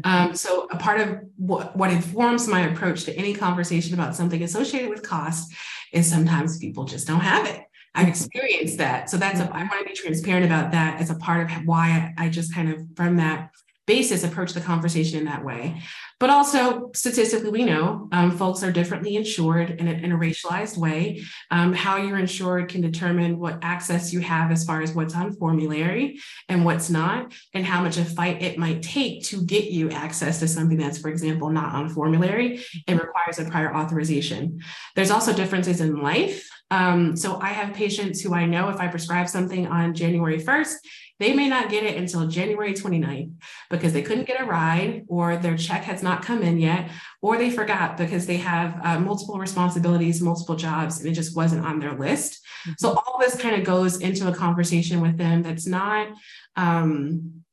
[0.03, 4.41] Um, so a part of what, what informs my approach to any conversation about something
[4.41, 5.53] associated with cost
[5.91, 7.61] is sometimes people just don't have it.
[7.93, 9.11] I've experienced that.
[9.11, 12.11] So that's a, I want to be transparent about that as a part of why
[12.17, 13.51] I, I just kind of from that
[13.85, 15.81] basis approach the conversation in that way.
[16.19, 20.77] But also, statistically, we know um, folks are differently insured in a, in a racialized
[20.77, 21.21] way.
[21.51, 25.33] Um, how you're insured can determine what access you have as far as what's on
[25.33, 29.89] formulary and what's not, and how much a fight it might take to get you
[29.89, 34.61] access to something that's, for example, not on formulary and requires a prior authorization.
[34.95, 36.47] There's also differences in life.
[36.71, 40.75] Um, so I have patients who I know if I prescribe something on January 1st,
[41.19, 43.33] they may not get it until January 29th
[43.69, 46.89] because they couldn't get a ride or their check has not come in yet,
[47.21, 51.65] or they forgot because they have uh, multiple responsibilities, multiple jobs, and it just wasn't
[51.65, 52.41] on their list.
[52.65, 52.73] Mm-hmm.
[52.79, 56.09] So all this kind of goes into a conversation with them that's not,
[56.55, 57.43] um,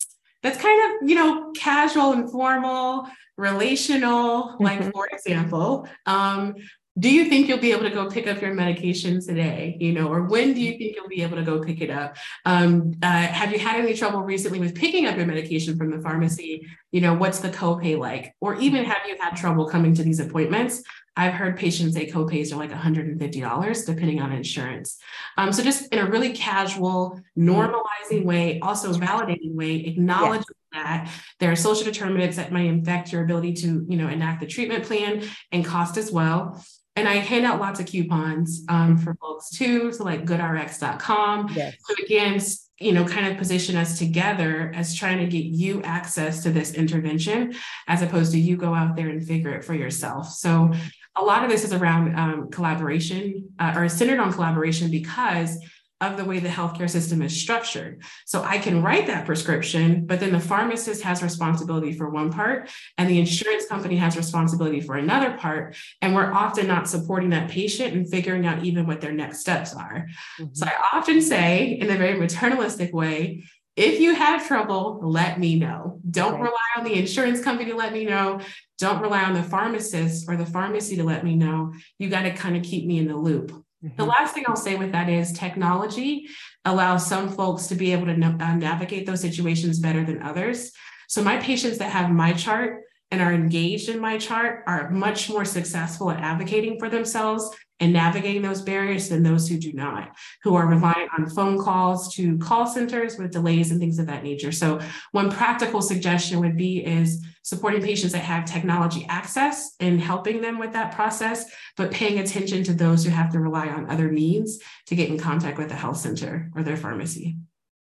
[0.43, 4.91] that's kind of, you know, casual, informal, relational, like mm-hmm.
[4.91, 6.55] for example, um,
[7.01, 10.07] do you think you'll be able to go pick up your medication today you know
[10.09, 12.17] or when do you think you'll be able to go pick it up?
[12.45, 16.01] Um, uh, have you had any trouble recently with picking up your medication from the
[16.01, 16.67] pharmacy?
[16.93, 18.35] You know what's the copay like?
[18.41, 20.83] Or even have you had trouble coming to these appointments
[21.17, 24.99] i've heard patients say copays are like $150 depending on insurance
[25.37, 31.51] um, so just in a really casual normalizing way also validating way acknowledging that there
[31.51, 35.23] are social determinants that might affect your ability to you know enact the treatment plan
[35.53, 36.63] and cost as well
[36.97, 39.93] and I hand out lots of coupons um, for folks too.
[39.93, 41.51] So like goodrx.com.
[41.55, 41.77] Yes.
[41.87, 42.41] So again,
[42.79, 46.75] you know, kind of position us together as trying to get you access to this
[46.75, 47.55] intervention,
[47.87, 50.29] as opposed to you go out there and figure it for yourself.
[50.29, 50.73] So
[51.21, 55.59] a lot of this is around um, collaboration uh, or centered on collaboration because
[56.01, 58.03] of the way the healthcare system is structured.
[58.25, 62.71] So I can write that prescription, but then the pharmacist has responsibility for one part
[62.97, 65.77] and the insurance company has responsibility for another part.
[66.01, 69.75] And we're often not supporting that patient and figuring out even what their next steps
[69.75, 70.07] are.
[70.41, 70.55] Mm-hmm.
[70.55, 73.45] So I often say, in a very maternalistic way,
[73.77, 76.01] if you have trouble, let me know.
[76.11, 76.43] Don't okay.
[76.43, 78.41] rely on the insurance company to let me know.
[78.79, 81.73] Don't rely on the pharmacist or the pharmacy to let me know.
[81.99, 83.53] You got to kind of keep me in the loop.
[83.85, 83.97] Mm-hmm.
[83.97, 86.29] The last thing I'll say with that is technology
[86.65, 90.73] allows some folks to be able to uh, navigate those situations better than others.
[91.09, 92.81] So, my patients that have MyChart
[93.11, 97.51] and are engaged in MyChart are much more successful at advocating for themselves
[97.81, 102.15] and navigating those barriers than those who do not, who are relying on phone calls
[102.15, 104.53] to call centers with delays and things of that nature.
[104.53, 104.81] So
[105.13, 110.59] one practical suggestion would be is supporting patients that have technology access and helping them
[110.59, 114.59] with that process, but paying attention to those who have to rely on other means
[114.87, 117.37] to get in contact with the health center or their pharmacy.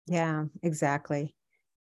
[0.06, 1.34] Yeah, exactly.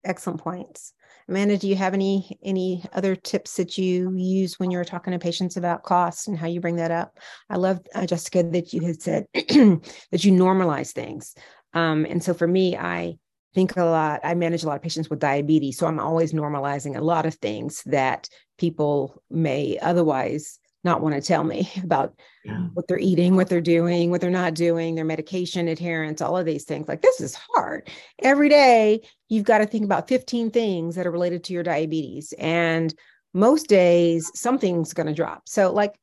[0.03, 0.93] Excellent points.
[1.29, 5.19] Amanda, do you have any any other tips that you use when you're talking to
[5.19, 7.19] patients about cost and how you bring that up?
[7.49, 11.35] I love uh, Jessica that you had said that you normalize things.
[11.73, 13.17] Um, and so for me, I
[13.53, 14.21] think a lot.
[14.23, 17.35] I manage a lot of patients with diabetes, so I'm always normalizing a lot of
[17.35, 22.13] things that people may otherwise not want to tell me about
[22.43, 22.67] yeah.
[22.73, 26.45] what they're eating, what they're doing, what they're not doing, their medication adherence, all of
[26.45, 26.87] these things.
[26.87, 27.89] Like this is hard.
[28.21, 32.33] Every day, you've got to think about 15 things that are related to your diabetes.
[32.37, 32.93] And
[33.33, 35.47] most days, something's going to drop.
[35.47, 35.95] So, like,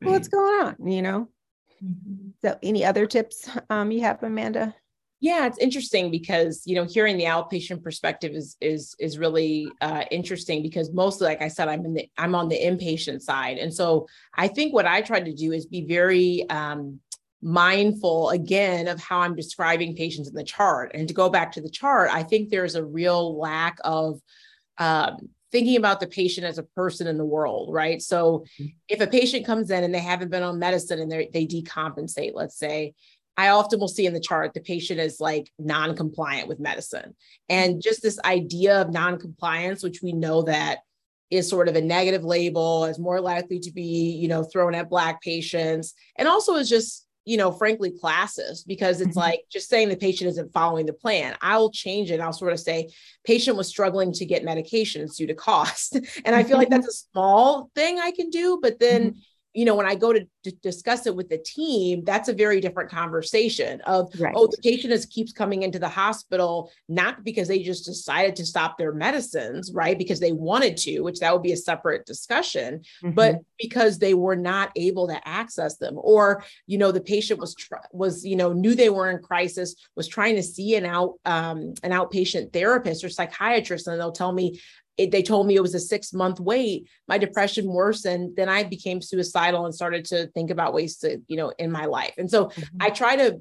[0.00, 0.86] what's going on?
[0.86, 1.28] You know?
[1.84, 2.28] Mm-hmm.
[2.42, 4.74] So, any other tips um, you have, Amanda?
[5.20, 10.04] Yeah, it's interesting because you know hearing the outpatient perspective is is is really uh,
[10.10, 13.74] interesting because mostly, like I said, I'm in the I'm on the inpatient side, and
[13.74, 17.00] so I think what I try to do is be very um,
[17.42, 20.92] mindful again of how I'm describing patients in the chart.
[20.94, 24.20] And to go back to the chart, I think there's a real lack of
[24.78, 28.02] um, thinking about the patient as a person in the world, right?
[28.02, 28.66] So mm-hmm.
[28.88, 32.58] if a patient comes in and they haven't been on medicine and they decompensate, let's
[32.58, 32.94] say,
[33.38, 37.14] I often will see in the chart the patient is like non compliant with medicine.
[37.48, 40.80] And just this idea of non compliance, which we know that
[41.30, 44.90] is sort of a negative label, is more likely to be, you know, thrown at
[44.90, 49.18] Black patients, and also is just you know, frankly, classist because it's mm-hmm.
[49.18, 51.36] like just saying the patient isn't following the plan.
[51.42, 52.20] I'll change it.
[52.20, 52.88] I'll sort of say,
[53.22, 56.00] patient was struggling to get medications due to cost.
[56.24, 58.58] and I feel like that's a small thing I can do.
[58.62, 59.18] But then, mm-hmm
[59.58, 62.60] you know, when I go to, to, discuss it with the team, that's a very
[62.60, 64.32] different conversation of, right.
[64.36, 68.46] oh, the patient is keeps coming into the hospital, not because they just decided to
[68.46, 69.98] stop their medicines, right?
[69.98, 73.10] Because they wanted to, which that would be a separate discussion, mm-hmm.
[73.10, 75.94] but because they were not able to access them.
[75.96, 79.74] Or, you know, the patient was, tr- was, you know, knew they were in crisis,
[79.96, 84.30] was trying to see an out, um, an outpatient therapist or psychiatrist, and they'll tell
[84.30, 84.60] me,
[84.98, 88.62] it, they told me it was a six month wait my depression worsened then i
[88.62, 92.30] became suicidal and started to think about ways to you know in my life and
[92.30, 92.76] so mm-hmm.
[92.80, 93.40] i try to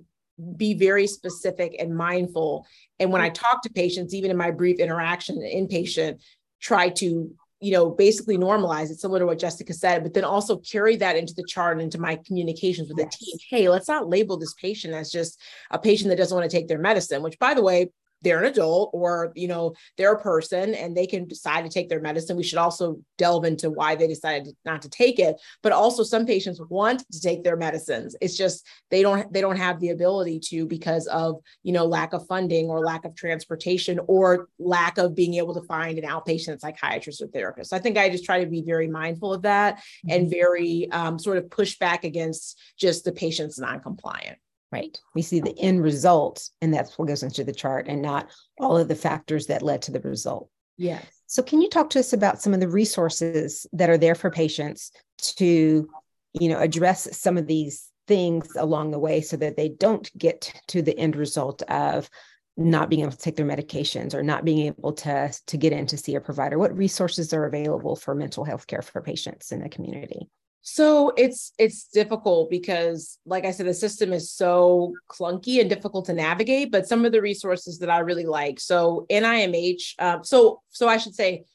[0.56, 2.66] be very specific and mindful
[3.00, 6.22] and when i talk to patients even in my brief interaction inpatient
[6.62, 10.58] try to you know basically normalize it similar to what jessica said but then also
[10.58, 13.18] carry that into the chart and into my communications with yes.
[13.18, 15.42] the team hey let's not label this patient as just
[15.72, 17.90] a patient that doesn't want to take their medicine which by the way
[18.22, 21.90] they're an adult or you know they're a person and they can decide to take
[21.90, 22.38] their medicine.
[22.38, 25.36] We should also delve into why they decided not to take it.
[25.64, 28.16] But also some patients want to take their medicines.
[28.22, 32.14] It's just they don't they don't have the ability to because of you know lack
[32.14, 36.60] of funding or lack of transportation or lack of being able to find an outpatient
[36.60, 37.70] psychiatrist or therapist.
[37.70, 40.12] So i think i just try to be very mindful of that mm-hmm.
[40.12, 44.38] and very um, sort of push back against just the patient's non-compliant
[44.72, 45.00] Right.
[45.16, 48.78] We see the end result, and that's what goes into the chart and not all
[48.78, 50.50] of the factors that led to the result.
[50.78, 51.06] Yes.
[51.26, 54.30] So, can you talk to us about some of the resources that are there for
[54.30, 54.92] patients
[55.38, 55.90] to,
[56.34, 60.54] you know, address some of these things along the way so that they don't get
[60.68, 62.10] to the end result of
[62.58, 65.86] not being able to take their medications or not being able to to get in
[65.86, 69.62] to see a provider what resources are available for mental health care for patients in
[69.62, 70.28] the community
[70.62, 76.06] so it's it's difficult because like I said the system is so clunky and difficult
[76.06, 80.62] to navigate but some of the resources that I really like so NIMH uh, so
[80.70, 81.46] so I should say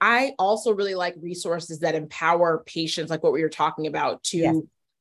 [0.00, 4.38] I also really like resources that empower patients like what we were talking about to
[4.38, 4.56] yes.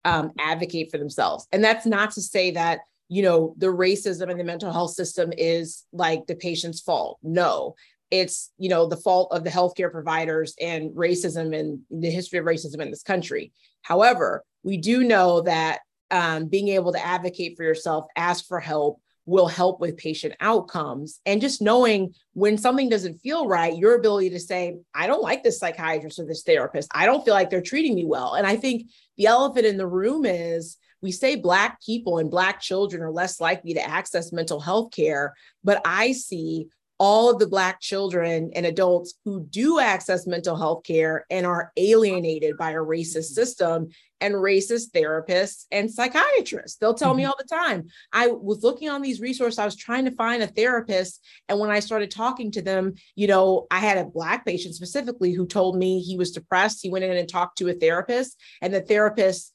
[0.05, 1.47] um, advocate for themselves.
[1.51, 5.31] And that's not to say that you know the racism in the mental health system
[5.37, 7.19] is like the patient's fault.
[7.23, 7.75] No
[8.11, 12.45] it's you know the fault of the healthcare providers and racism and the history of
[12.45, 13.51] racism in this country.
[13.81, 15.79] However we do know that
[16.11, 21.19] um, being able to advocate for yourself ask for help will help with patient outcomes.
[21.25, 25.43] And just knowing when something doesn't feel right your ability to say i don't like
[25.43, 26.89] this psychiatrist or this therapist.
[26.93, 28.33] I don't feel like they're treating me well.
[28.35, 32.59] And i think the elephant in the room is we say black people and black
[32.59, 36.67] children are less likely to access mental health care but i see
[36.99, 41.71] all of the Black children and adults who do access mental health care and are
[41.77, 46.77] alienated by a racist system and racist therapists and psychiatrists.
[46.77, 47.17] They'll tell mm-hmm.
[47.17, 47.87] me all the time.
[48.11, 51.23] I was looking on these resources, I was trying to find a therapist.
[51.47, 55.33] And when I started talking to them, you know, I had a Black patient specifically
[55.33, 56.79] who told me he was depressed.
[56.81, 59.53] He went in and talked to a therapist, and the therapist,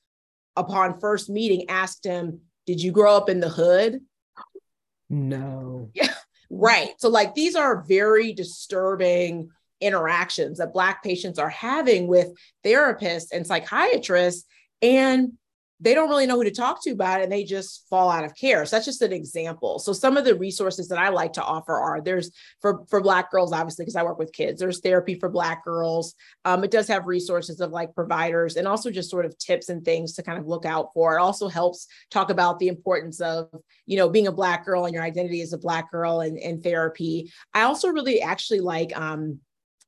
[0.57, 4.01] upon first meeting, asked him, Did you grow up in the hood?
[5.11, 5.91] No.
[5.95, 6.15] Yeah.
[6.55, 6.91] Right.
[6.99, 9.49] So, like, these are very disturbing
[9.81, 12.29] interactions that Black patients are having with
[12.63, 14.45] therapists and psychiatrists.
[14.83, 15.33] And
[15.83, 18.25] they don't really know who to talk to about it and they just fall out
[18.25, 18.65] of care.
[18.65, 19.81] So that's just an example.
[19.81, 23.31] So some of the resources that I like to offer are there's for for black
[23.31, 24.61] girls obviously because I work with kids.
[24.61, 26.15] There's therapy for black girls.
[26.45, 29.85] Um, it does have resources of like providers and also just sort of tips and
[29.85, 31.17] things to kind of look out for.
[31.17, 33.49] It also helps talk about the importance of,
[33.85, 36.63] you know, being a black girl and your identity as a black girl and, and
[36.63, 37.33] therapy.
[37.53, 39.41] I also really actually like um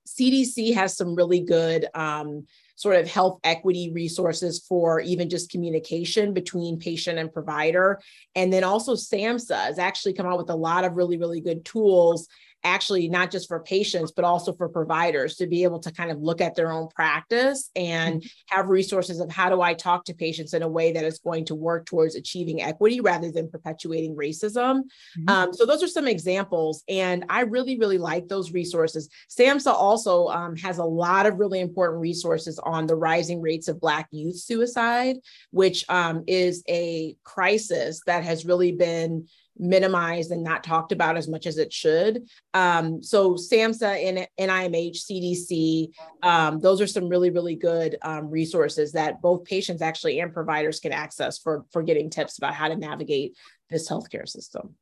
[0.06, 2.46] CDC has some really good um,
[2.76, 8.00] sort of health equity resources for even just communication between patient and provider.
[8.34, 11.64] And then also SAMHSA has actually come out with a lot of really, really good
[11.64, 12.28] tools
[12.64, 16.18] actually not just for patients but also for providers to be able to kind of
[16.18, 18.56] look at their own practice and mm-hmm.
[18.56, 21.44] have resources of how do i talk to patients in a way that is going
[21.44, 25.28] to work towards achieving equity rather than perpetuating racism mm-hmm.
[25.28, 30.26] um, so those are some examples and i really really like those resources samhsa also
[30.28, 34.36] um, has a lot of really important resources on the rising rates of black youth
[34.36, 35.16] suicide
[35.50, 41.28] which um, is a crisis that has really been minimized and not talked about as
[41.28, 42.24] much as it should.
[42.52, 45.90] Um, so SAMHSA and NIMH, CDC,
[46.22, 50.80] um, those are some really, really good um, resources that both patients actually and providers
[50.80, 53.36] can access for, for getting tips about how to navigate
[53.70, 54.74] this healthcare system.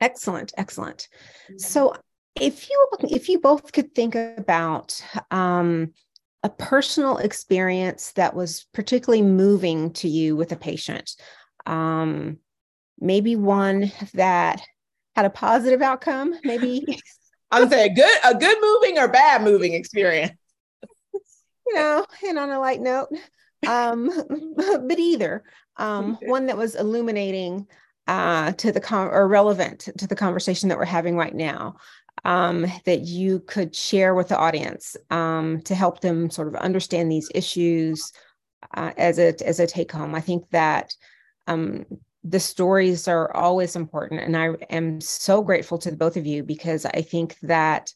[0.00, 1.08] Excellent, excellent.
[1.56, 1.94] So
[2.40, 5.92] if you if you both could think about um,
[6.42, 11.16] a personal experience that was particularly moving to you with a patient
[11.66, 12.38] um,
[13.00, 14.62] maybe one that
[15.16, 16.84] had a positive outcome, maybe.
[17.50, 20.32] I would say a good a good moving or bad moving experience.
[21.14, 23.08] you know, and on a light note,
[23.66, 24.10] um,
[24.56, 25.44] but either
[25.76, 27.66] um, one that was illuminating
[28.06, 31.76] uh, to the con- or relevant to the conversation that we're having right now
[32.24, 37.10] um, that you could share with the audience um, to help them sort of understand
[37.10, 38.12] these issues
[38.74, 40.14] uh, as a as a take home.
[40.14, 40.94] I think that
[41.46, 41.86] um,
[42.24, 46.42] the stories are always important, and I am so grateful to the both of you
[46.42, 47.92] because I think that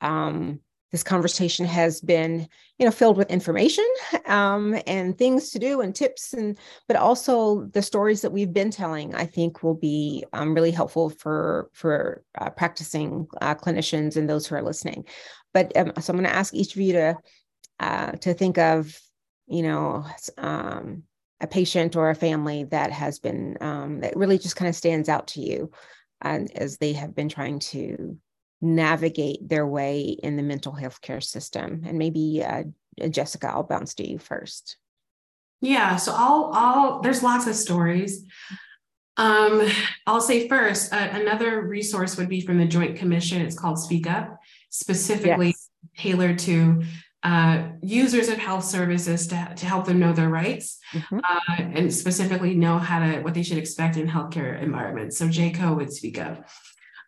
[0.00, 0.60] um,
[0.90, 2.48] this conversation has been
[2.78, 3.86] you know filled with information
[4.26, 8.70] um, and things to do and tips and but also the stories that we've been
[8.70, 14.28] telling i think will be um, really helpful for for uh, practicing uh, clinicians and
[14.28, 15.04] those who are listening.
[15.52, 17.18] But um, so i'm going to ask each of you to
[17.80, 18.98] uh, to think of
[19.46, 20.04] you know
[20.36, 21.02] um,
[21.40, 25.08] a patient or a family that has been um, that really just kind of stands
[25.08, 25.70] out to you
[26.20, 28.18] as they have been trying to
[28.60, 31.84] navigate their way in the mental health care system.
[31.86, 32.64] And maybe uh,
[33.08, 34.78] Jessica, I'll bounce to you first.
[35.60, 38.24] Yeah, so I'll I'll there's lots of stories.
[39.16, 39.68] Um,
[40.06, 43.42] I'll say first, uh, another resource would be from the Joint Commission.
[43.42, 44.38] It's called Speak Up,
[44.70, 45.70] specifically yes.
[45.96, 46.84] tailored to
[47.24, 51.18] uh, users of health services to, to help them know their rights mm-hmm.
[51.18, 55.18] uh, and specifically know how to what they should expect in healthcare environments.
[55.18, 56.48] So JCAHO would speak up.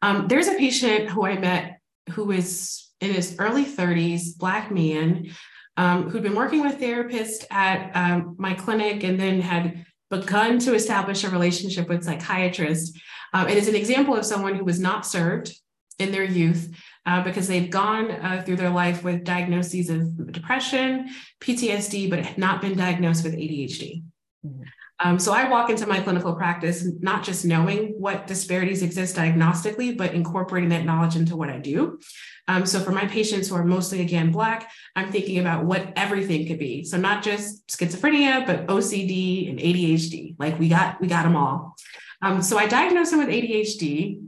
[0.03, 1.81] Um, there's a patient who I met
[2.11, 5.31] who is in his early 30s, Black man,
[5.77, 10.75] um, who'd been working with therapists at um, my clinic and then had begun to
[10.75, 12.99] establish a relationship with psychiatrists.
[13.33, 15.55] Um, it is an example of someone who was not served
[15.99, 16.75] in their youth
[17.11, 22.63] uh, because they've gone uh, through their life with diagnoses of depression, PTSD, but not
[22.63, 24.05] been diagnosed with ADHD.
[24.47, 24.63] Mm-hmm.
[25.03, 29.97] Um, so I walk into my clinical practice not just knowing what disparities exist diagnostically,
[29.97, 31.99] but incorporating that knowledge into what I do.
[32.47, 36.47] Um, so for my patients who are mostly again Black, I'm thinking about what everything
[36.47, 36.85] could be.
[36.85, 40.37] So not just schizophrenia, but OCD and ADHD.
[40.39, 41.75] Like we got we got them all.
[42.23, 44.21] Um, so I diagnosed him with ADHD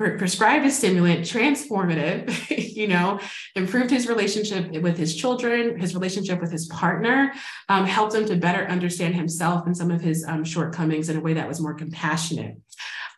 [0.00, 3.20] prescribed a stimulant, transformative, you know,
[3.54, 7.34] improved his relationship with his children, his relationship with his partner,
[7.68, 11.20] um, helped him to better understand himself and some of his um, shortcomings in a
[11.20, 12.56] way that was more compassionate.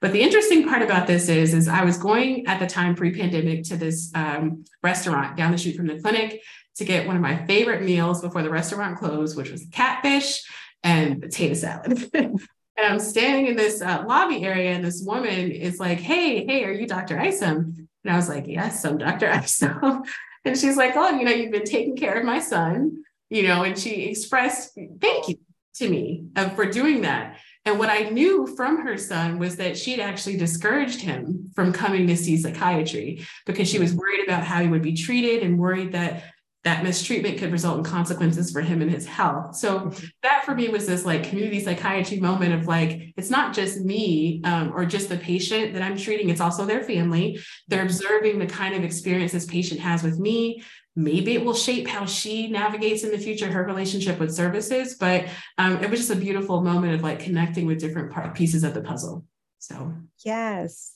[0.00, 3.62] But the interesting part about this is, is I was going at the time pre-pandemic
[3.64, 6.42] to this um, restaurant down the street from the clinic
[6.76, 10.42] to get one of my favorite meals before the restaurant closed, which was catfish
[10.82, 12.10] and potato salad.
[12.76, 16.64] And I'm standing in this uh, lobby area, and this woman is like, Hey, hey,
[16.64, 17.18] are you Dr.
[17.18, 17.88] Isom?
[18.04, 19.28] And I was like, Yes, I'm Dr.
[19.30, 20.02] Isom.
[20.44, 23.62] and she's like, Oh, you know, you've been taking care of my son, you know,
[23.62, 25.38] and she expressed thank you
[25.76, 27.38] to me uh, for doing that.
[27.64, 32.08] And what I knew from her son was that she'd actually discouraged him from coming
[32.08, 35.92] to see psychiatry because she was worried about how he would be treated and worried
[35.92, 36.24] that
[36.64, 39.56] that mistreatment could result in consequences for him and his health.
[39.56, 40.06] So mm-hmm.
[40.22, 44.40] that for me was this like community psychiatry moment of like, it's not just me
[44.44, 47.40] um, or just the patient that I'm treating, it's also their family.
[47.66, 50.62] They're observing the kind of experience this patient has with me.
[50.94, 55.26] Maybe it will shape how she navigates in the future her relationship with services, but
[55.58, 58.74] um, it was just a beautiful moment of like connecting with different part, pieces of
[58.74, 59.24] the puzzle.
[59.58, 59.94] So,
[60.24, 60.92] yes,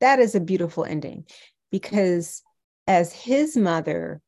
[0.00, 1.26] that is a beautiful ending
[1.70, 2.42] because
[2.86, 4.22] as his mother,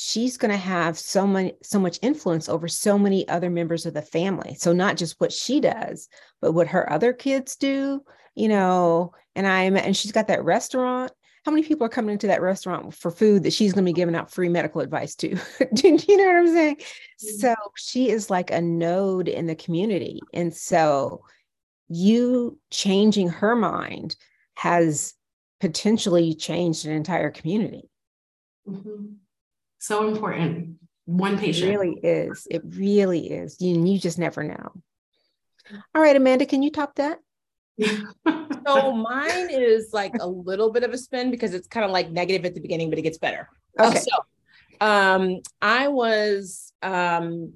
[0.00, 3.94] she's going to have so many so much influence over so many other members of
[3.94, 4.54] the family.
[4.54, 6.08] So not just what she does
[6.40, 8.04] but what her other kids do
[8.36, 11.10] you know and i'm and she's got that restaurant.
[11.44, 13.94] How many people are coming into that restaurant for food that she's going to be
[13.94, 15.36] giving out free medical advice to?
[15.74, 16.76] Do you know what i'm saying?
[16.76, 17.38] Mm-hmm.
[17.38, 20.20] so she is like a node in the community.
[20.32, 21.24] And so
[21.88, 24.14] you changing her mind
[24.54, 25.14] has
[25.60, 27.88] potentially changed an entire community.
[28.68, 29.14] Mm-hmm.
[29.78, 30.76] So important.
[31.06, 31.70] One patient.
[31.70, 32.46] It really is.
[32.50, 33.60] It really is.
[33.60, 34.72] You, you just never know.
[35.94, 37.18] All right, Amanda, can you top that?
[38.66, 42.10] so mine is like a little bit of a spin because it's kind of like
[42.10, 43.48] negative at the beginning, but it gets better.
[43.78, 44.00] Okay.
[44.00, 47.54] So um, I was um,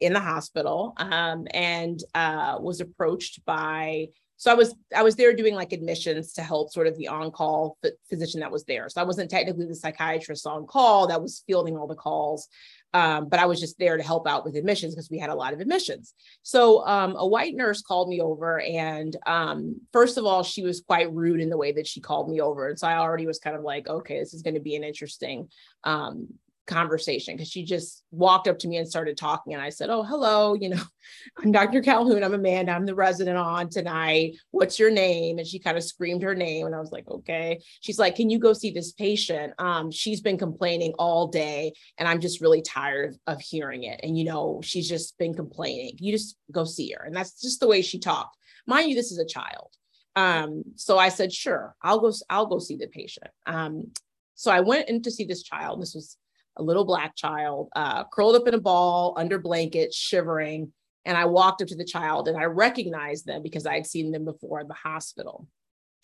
[0.00, 5.34] in the hospital um, and uh, was approached by so I was I was there
[5.34, 7.78] doing like admissions to help sort of the on-call
[8.08, 8.88] physician that was there.
[8.88, 12.48] So I wasn't technically the psychiatrist on call that was fielding all the calls,
[12.92, 15.34] um, but I was just there to help out with admissions because we had a
[15.34, 16.14] lot of admissions.
[16.42, 20.80] So um, a white nurse called me over, and um, first of all, she was
[20.80, 23.38] quite rude in the way that she called me over, and so I already was
[23.38, 25.48] kind of like, okay, this is going to be an interesting
[25.84, 26.28] um,
[26.66, 29.54] conversation because she just walked up to me and started talking.
[29.54, 30.82] And I said, Oh, hello, you know,
[31.38, 31.80] I'm Dr.
[31.80, 32.22] Calhoun.
[32.22, 32.72] I'm Amanda.
[32.72, 34.36] I'm the resident on tonight.
[34.50, 35.38] What's your name?
[35.38, 36.66] And she kind of screamed her name.
[36.66, 37.60] And I was like, Okay.
[37.80, 39.52] She's like, Can you go see this patient?
[39.58, 44.00] Um, she's been complaining all day and I'm just really tired of hearing it.
[44.02, 45.92] And, you know, she's just been complaining.
[45.98, 47.04] You just go see her.
[47.04, 48.36] And that's just the way she talked.
[48.66, 49.70] Mind you, this is a child.
[50.16, 53.28] Um, so I said, sure, I'll go, I'll go see the patient.
[53.44, 53.92] Um,
[54.34, 55.80] so I went in to see this child.
[55.80, 56.16] This was
[56.56, 60.72] a little black child, uh, curled up in a ball under blankets, shivering.
[61.04, 64.10] And I walked up to the child and I recognized them because I had seen
[64.10, 65.46] them before in the hospital.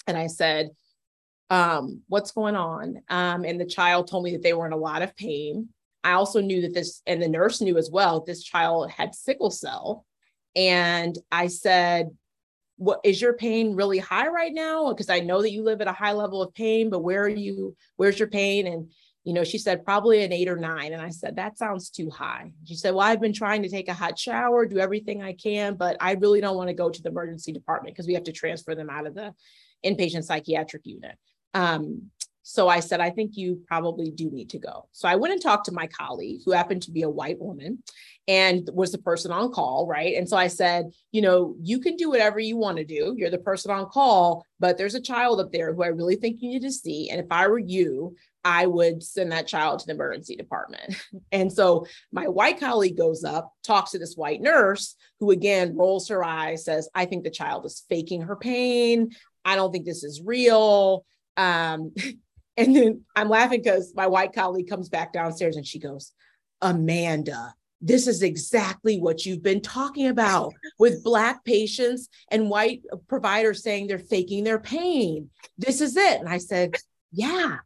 [0.06, 0.70] And I said,
[1.50, 3.02] um, What's going on?
[3.08, 5.68] Um, and the child told me that they were in a lot of pain.
[6.04, 9.50] I also knew that this, and the nurse knew as well, this child had sickle
[9.50, 10.04] cell.
[10.54, 12.10] And I said,
[12.82, 15.86] what is your pain really high right now because i know that you live at
[15.86, 18.90] a high level of pain but where are you where's your pain and
[19.24, 22.10] you know she said probably an eight or nine and i said that sounds too
[22.10, 25.32] high she said well i've been trying to take a hot shower do everything i
[25.32, 28.24] can but i really don't want to go to the emergency department because we have
[28.24, 29.32] to transfer them out of the
[29.84, 31.16] inpatient psychiatric unit
[31.54, 32.10] um,
[32.42, 34.88] so I said, I think you probably do need to go.
[34.92, 37.82] So I went and talked to my colleague, who happened to be a white woman
[38.26, 40.16] and was the person on call, right?
[40.16, 43.14] And so I said, you know, you can do whatever you want to do.
[43.16, 46.42] You're the person on call, but there's a child up there who I really think
[46.42, 47.10] you need to see.
[47.10, 50.96] And if I were you, I would send that child to the emergency department.
[51.30, 56.08] And so my white colleague goes up, talks to this white nurse, who again rolls
[56.08, 59.12] her eyes, says, I think the child is faking her pain.
[59.44, 61.06] I don't think this is real.
[61.36, 61.92] Um,
[62.56, 66.12] And then I'm laughing because my white colleague comes back downstairs and she goes,
[66.60, 73.62] Amanda, this is exactly what you've been talking about with Black patients and white providers
[73.62, 75.30] saying they're faking their pain.
[75.58, 76.20] This is it.
[76.20, 76.76] And I said,
[77.10, 77.58] Yeah,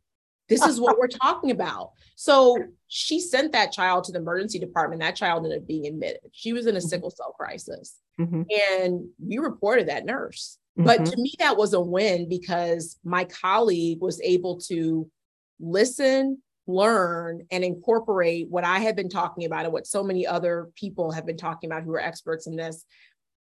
[0.49, 1.93] this is what we're talking about.
[2.17, 2.57] So
[2.89, 5.03] she sent that child to the emergency department.
[5.03, 6.31] That child ended up being admitted.
[6.33, 6.89] She was in a mm-hmm.
[6.89, 7.97] sickle cell crisis.
[8.21, 8.43] Mm-hmm.
[8.73, 10.59] And we reported that nurse.
[10.77, 11.11] But mm-hmm.
[11.11, 15.11] to me, that was a win because my colleague was able to
[15.59, 20.69] listen, learn, and incorporate what I had been talking about and what so many other
[20.75, 22.85] people have been talking about who are experts in this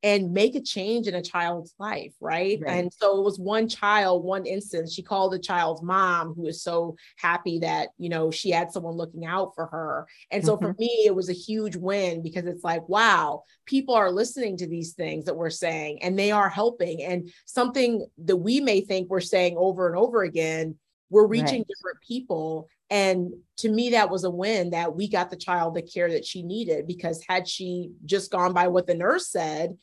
[0.03, 2.59] and make a change in a child's life, right?
[2.61, 2.71] right?
[2.71, 4.95] And so it was one child, one instance.
[4.95, 8.95] She called the child's mom, who was so happy that you know she had someone
[8.95, 10.07] looking out for her.
[10.31, 10.67] And so mm-hmm.
[10.67, 14.67] for me, it was a huge win because it's like, wow, people are listening to
[14.67, 17.03] these things that we're saying, and they are helping.
[17.03, 20.77] And something that we may think we're saying over and over again,
[21.11, 21.69] we're reaching right.
[21.69, 22.69] different people.
[22.89, 26.25] And to me, that was a win that we got the child the care that
[26.25, 29.77] she needed because had she just gone by what the nurse said,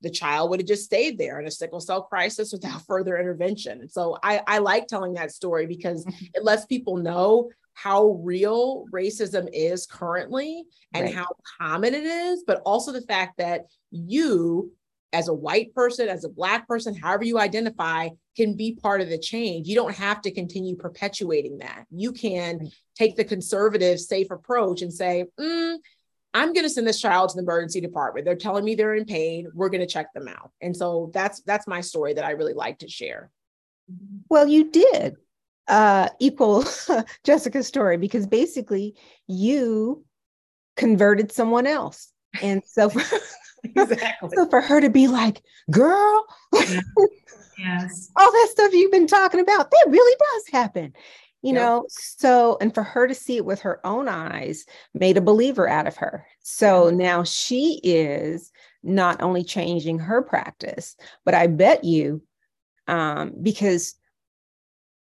[0.00, 3.80] the child would have just stayed there in a sickle cell crisis without further intervention.
[3.80, 6.26] And so I, I like telling that story because mm-hmm.
[6.34, 11.14] it lets people know how real racism is currently and right.
[11.14, 11.28] how
[11.60, 14.72] common it is, but also the fact that you,
[15.12, 19.08] as a white person, as a Black person, however you identify, can be part of
[19.08, 19.68] the change.
[19.68, 21.84] You don't have to continue perpetuating that.
[21.90, 25.76] You can take the conservative, safe approach and say, mm,
[26.34, 28.24] I'm going to send this child to the emergency department.
[28.24, 29.50] They're telling me they're in pain.
[29.54, 30.50] We're going to check them out.
[30.60, 33.30] And so that's that's my story that I really like to share.
[34.28, 35.16] Well, you did
[35.68, 36.64] uh, equal
[37.24, 38.94] Jessica's story because basically
[39.26, 40.04] you
[40.76, 42.12] converted someone else,
[42.42, 43.02] and so for,
[43.64, 46.26] exactly so for her to be like, "Girl,
[47.58, 50.92] yes, all that stuff you've been talking about, that really does happen."
[51.48, 51.62] You yep.
[51.62, 55.66] know so and for her to see it with her own eyes made a believer
[55.66, 61.84] out of her so now she is not only changing her practice but i bet
[61.84, 62.22] you
[62.86, 63.94] um, because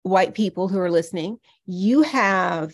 [0.03, 2.73] white people who are listening you have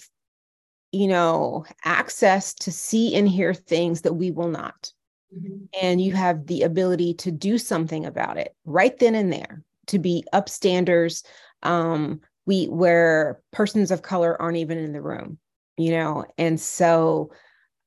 [0.91, 4.91] you know access to see and hear things that we will not
[5.36, 5.64] mm-hmm.
[5.82, 9.99] and you have the ability to do something about it right then and there to
[9.99, 11.24] be upstanders
[11.64, 15.38] um, we where persons of color aren't even in the room
[15.78, 16.26] you know?
[16.38, 17.32] And so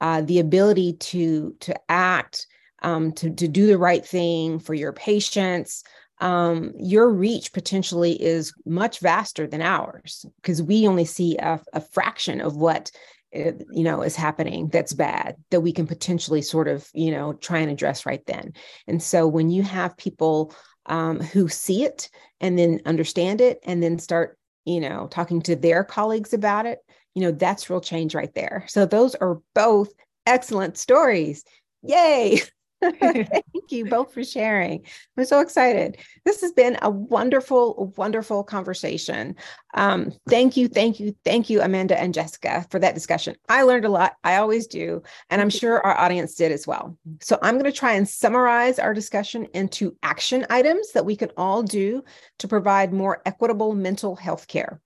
[0.01, 2.47] uh, the ability to to act
[2.83, 5.83] um, to to do the right thing for your patients
[6.19, 11.81] um, your reach potentially is much vaster than ours because we only see a, a
[11.81, 12.91] fraction of what
[13.35, 17.33] uh, you know is happening that's bad that we can potentially sort of you know
[17.35, 18.53] try and address right then.
[18.87, 20.55] And so when you have people
[20.85, 25.57] um, who see it and then understand it and then start you know, talking to
[25.57, 26.81] their colleagues about it,
[27.15, 28.65] you know, that's real change right there.
[28.69, 29.93] So those are both
[30.27, 31.45] excellent stories.
[31.83, 32.41] Yay.
[33.01, 34.85] Thank you both for sharing.
[35.17, 35.99] I'm so excited.
[36.25, 39.37] This has been a wonderful, wonderful conversation.
[39.75, 43.37] Um, thank you, thank you, thank you, Amanda and Jessica, for that discussion.
[43.49, 44.15] I learned a lot.
[44.25, 45.03] I always do.
[45.31, 46.97] And I'm sure our audience did as well.
[47.21, 51.31] So I'm going to try and summarize our discussion into action items that we can
[51.37, 52.03] all do
[52.39, 54.81] to provide more equitable mental health care.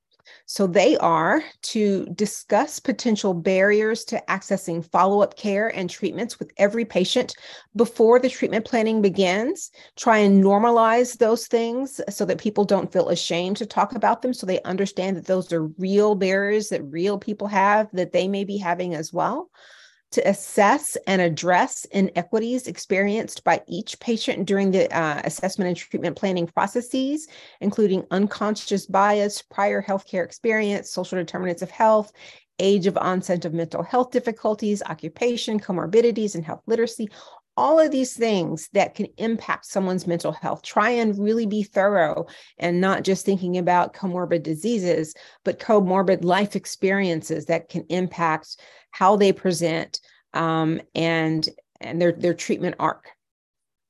[0.46, 6.50] So they are to discuss potential barriers to accessing follow up care and treatments with
[6.56, 7.34] every patient
[7.76, 9.70] before the treatment planning begins.
[9.96, 14.34] Try and normalize those things so that people don't feel ashamed to talk about them,
[14.34, 18.44] so they understand that those are real barriers that real people have that they may
[18.44, 19.50] be having as well
[20.12, 26.16] to assess and address inequities experienced by each patient during the uh, assessment and treatment
[26.16, 27.28] planning processes,
[27.60, 32.12] including unconscious bias, prior healthcare experience, social determinants of health,
[32.60, 37.08] age of onset of mental health difficulties, occupation, comorbidities, and health literacy.
[37.56, 40.62] All of these things that can impact someone's mental health.
[40.62, 42.26] Try and really be thorough
[42.58, 48.56] and not just thinking about comorbid diseases, but comorbid life experiences that can impact
[48.92, 49.99] how they present,
[50.34, 51.48] um, and
[51.80, 53.08] and their their treatment arc.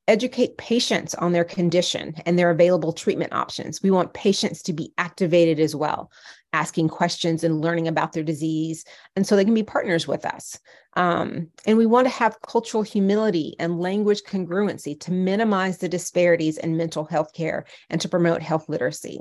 [0.08, 3.80] Educate patients on their condition and their available treatment options.
[3.80, 6.10] We want patients to be activated as well,
[6.52, 8.84] asking questions and learning about their disease,
[9.14, 10.58] and so they can be partners with us.
[10.96, 16.58] Um, and we want to have cultural humility and language congruency to minimize the disparities
[16.58, 19.20] in mental health care and to promote health literacy.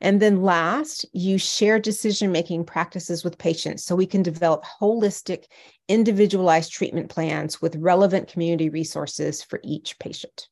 [0.00, 5.44] And then last, you share decision making practices with patients so we can develop holistic,
[5.88, 10.48] individualized treatment plans with relevant community resources for each patient.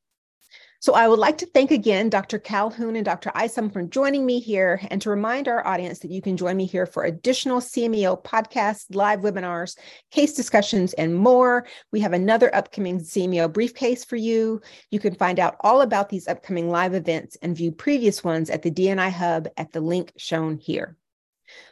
[0.84, 2.38] So I would like to thank again Dr.
[2.38, 3.32] Calhoun and Dr.
[3.34, 6.66] Isom for joining me here and to remind our audience that you can join me
[6.66, 9.78] here for additional CMEO podcasts, live webinars,
[10.10, 11.66] case discussions, and more.
[11.90, 14.60] We have another upcoming CMEO briefcase for you.
[14.90, 18.60] You can find out all about these upcoming live events and view previous ones at
[18.60, 20.98] the DNI Hub at the link shown here.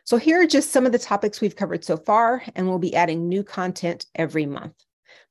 [0.04, 2.96] So here are just some of the topics we've covered so far, and we'll be
[2.96, 4.74] adding new content every month.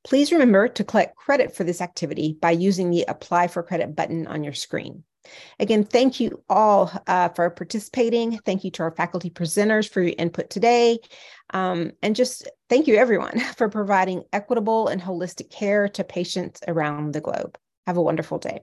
[0.04, 4.28] Please remember to collect credit for this activity by using the Apply for Credit button
[4.28, 5.04] on your screen.
[5.60, 8.40] Again, thank you all uh, for participating.
[8.40, 11.00] Thank you to our faculty presenters for your input today.
[11.54, 17.14] Um, and just thank you, everyone, for providing equitable and holistic care to patients around
[17.14, 17.58] the globe.
[17.86, 18.62] Have a wonderful day.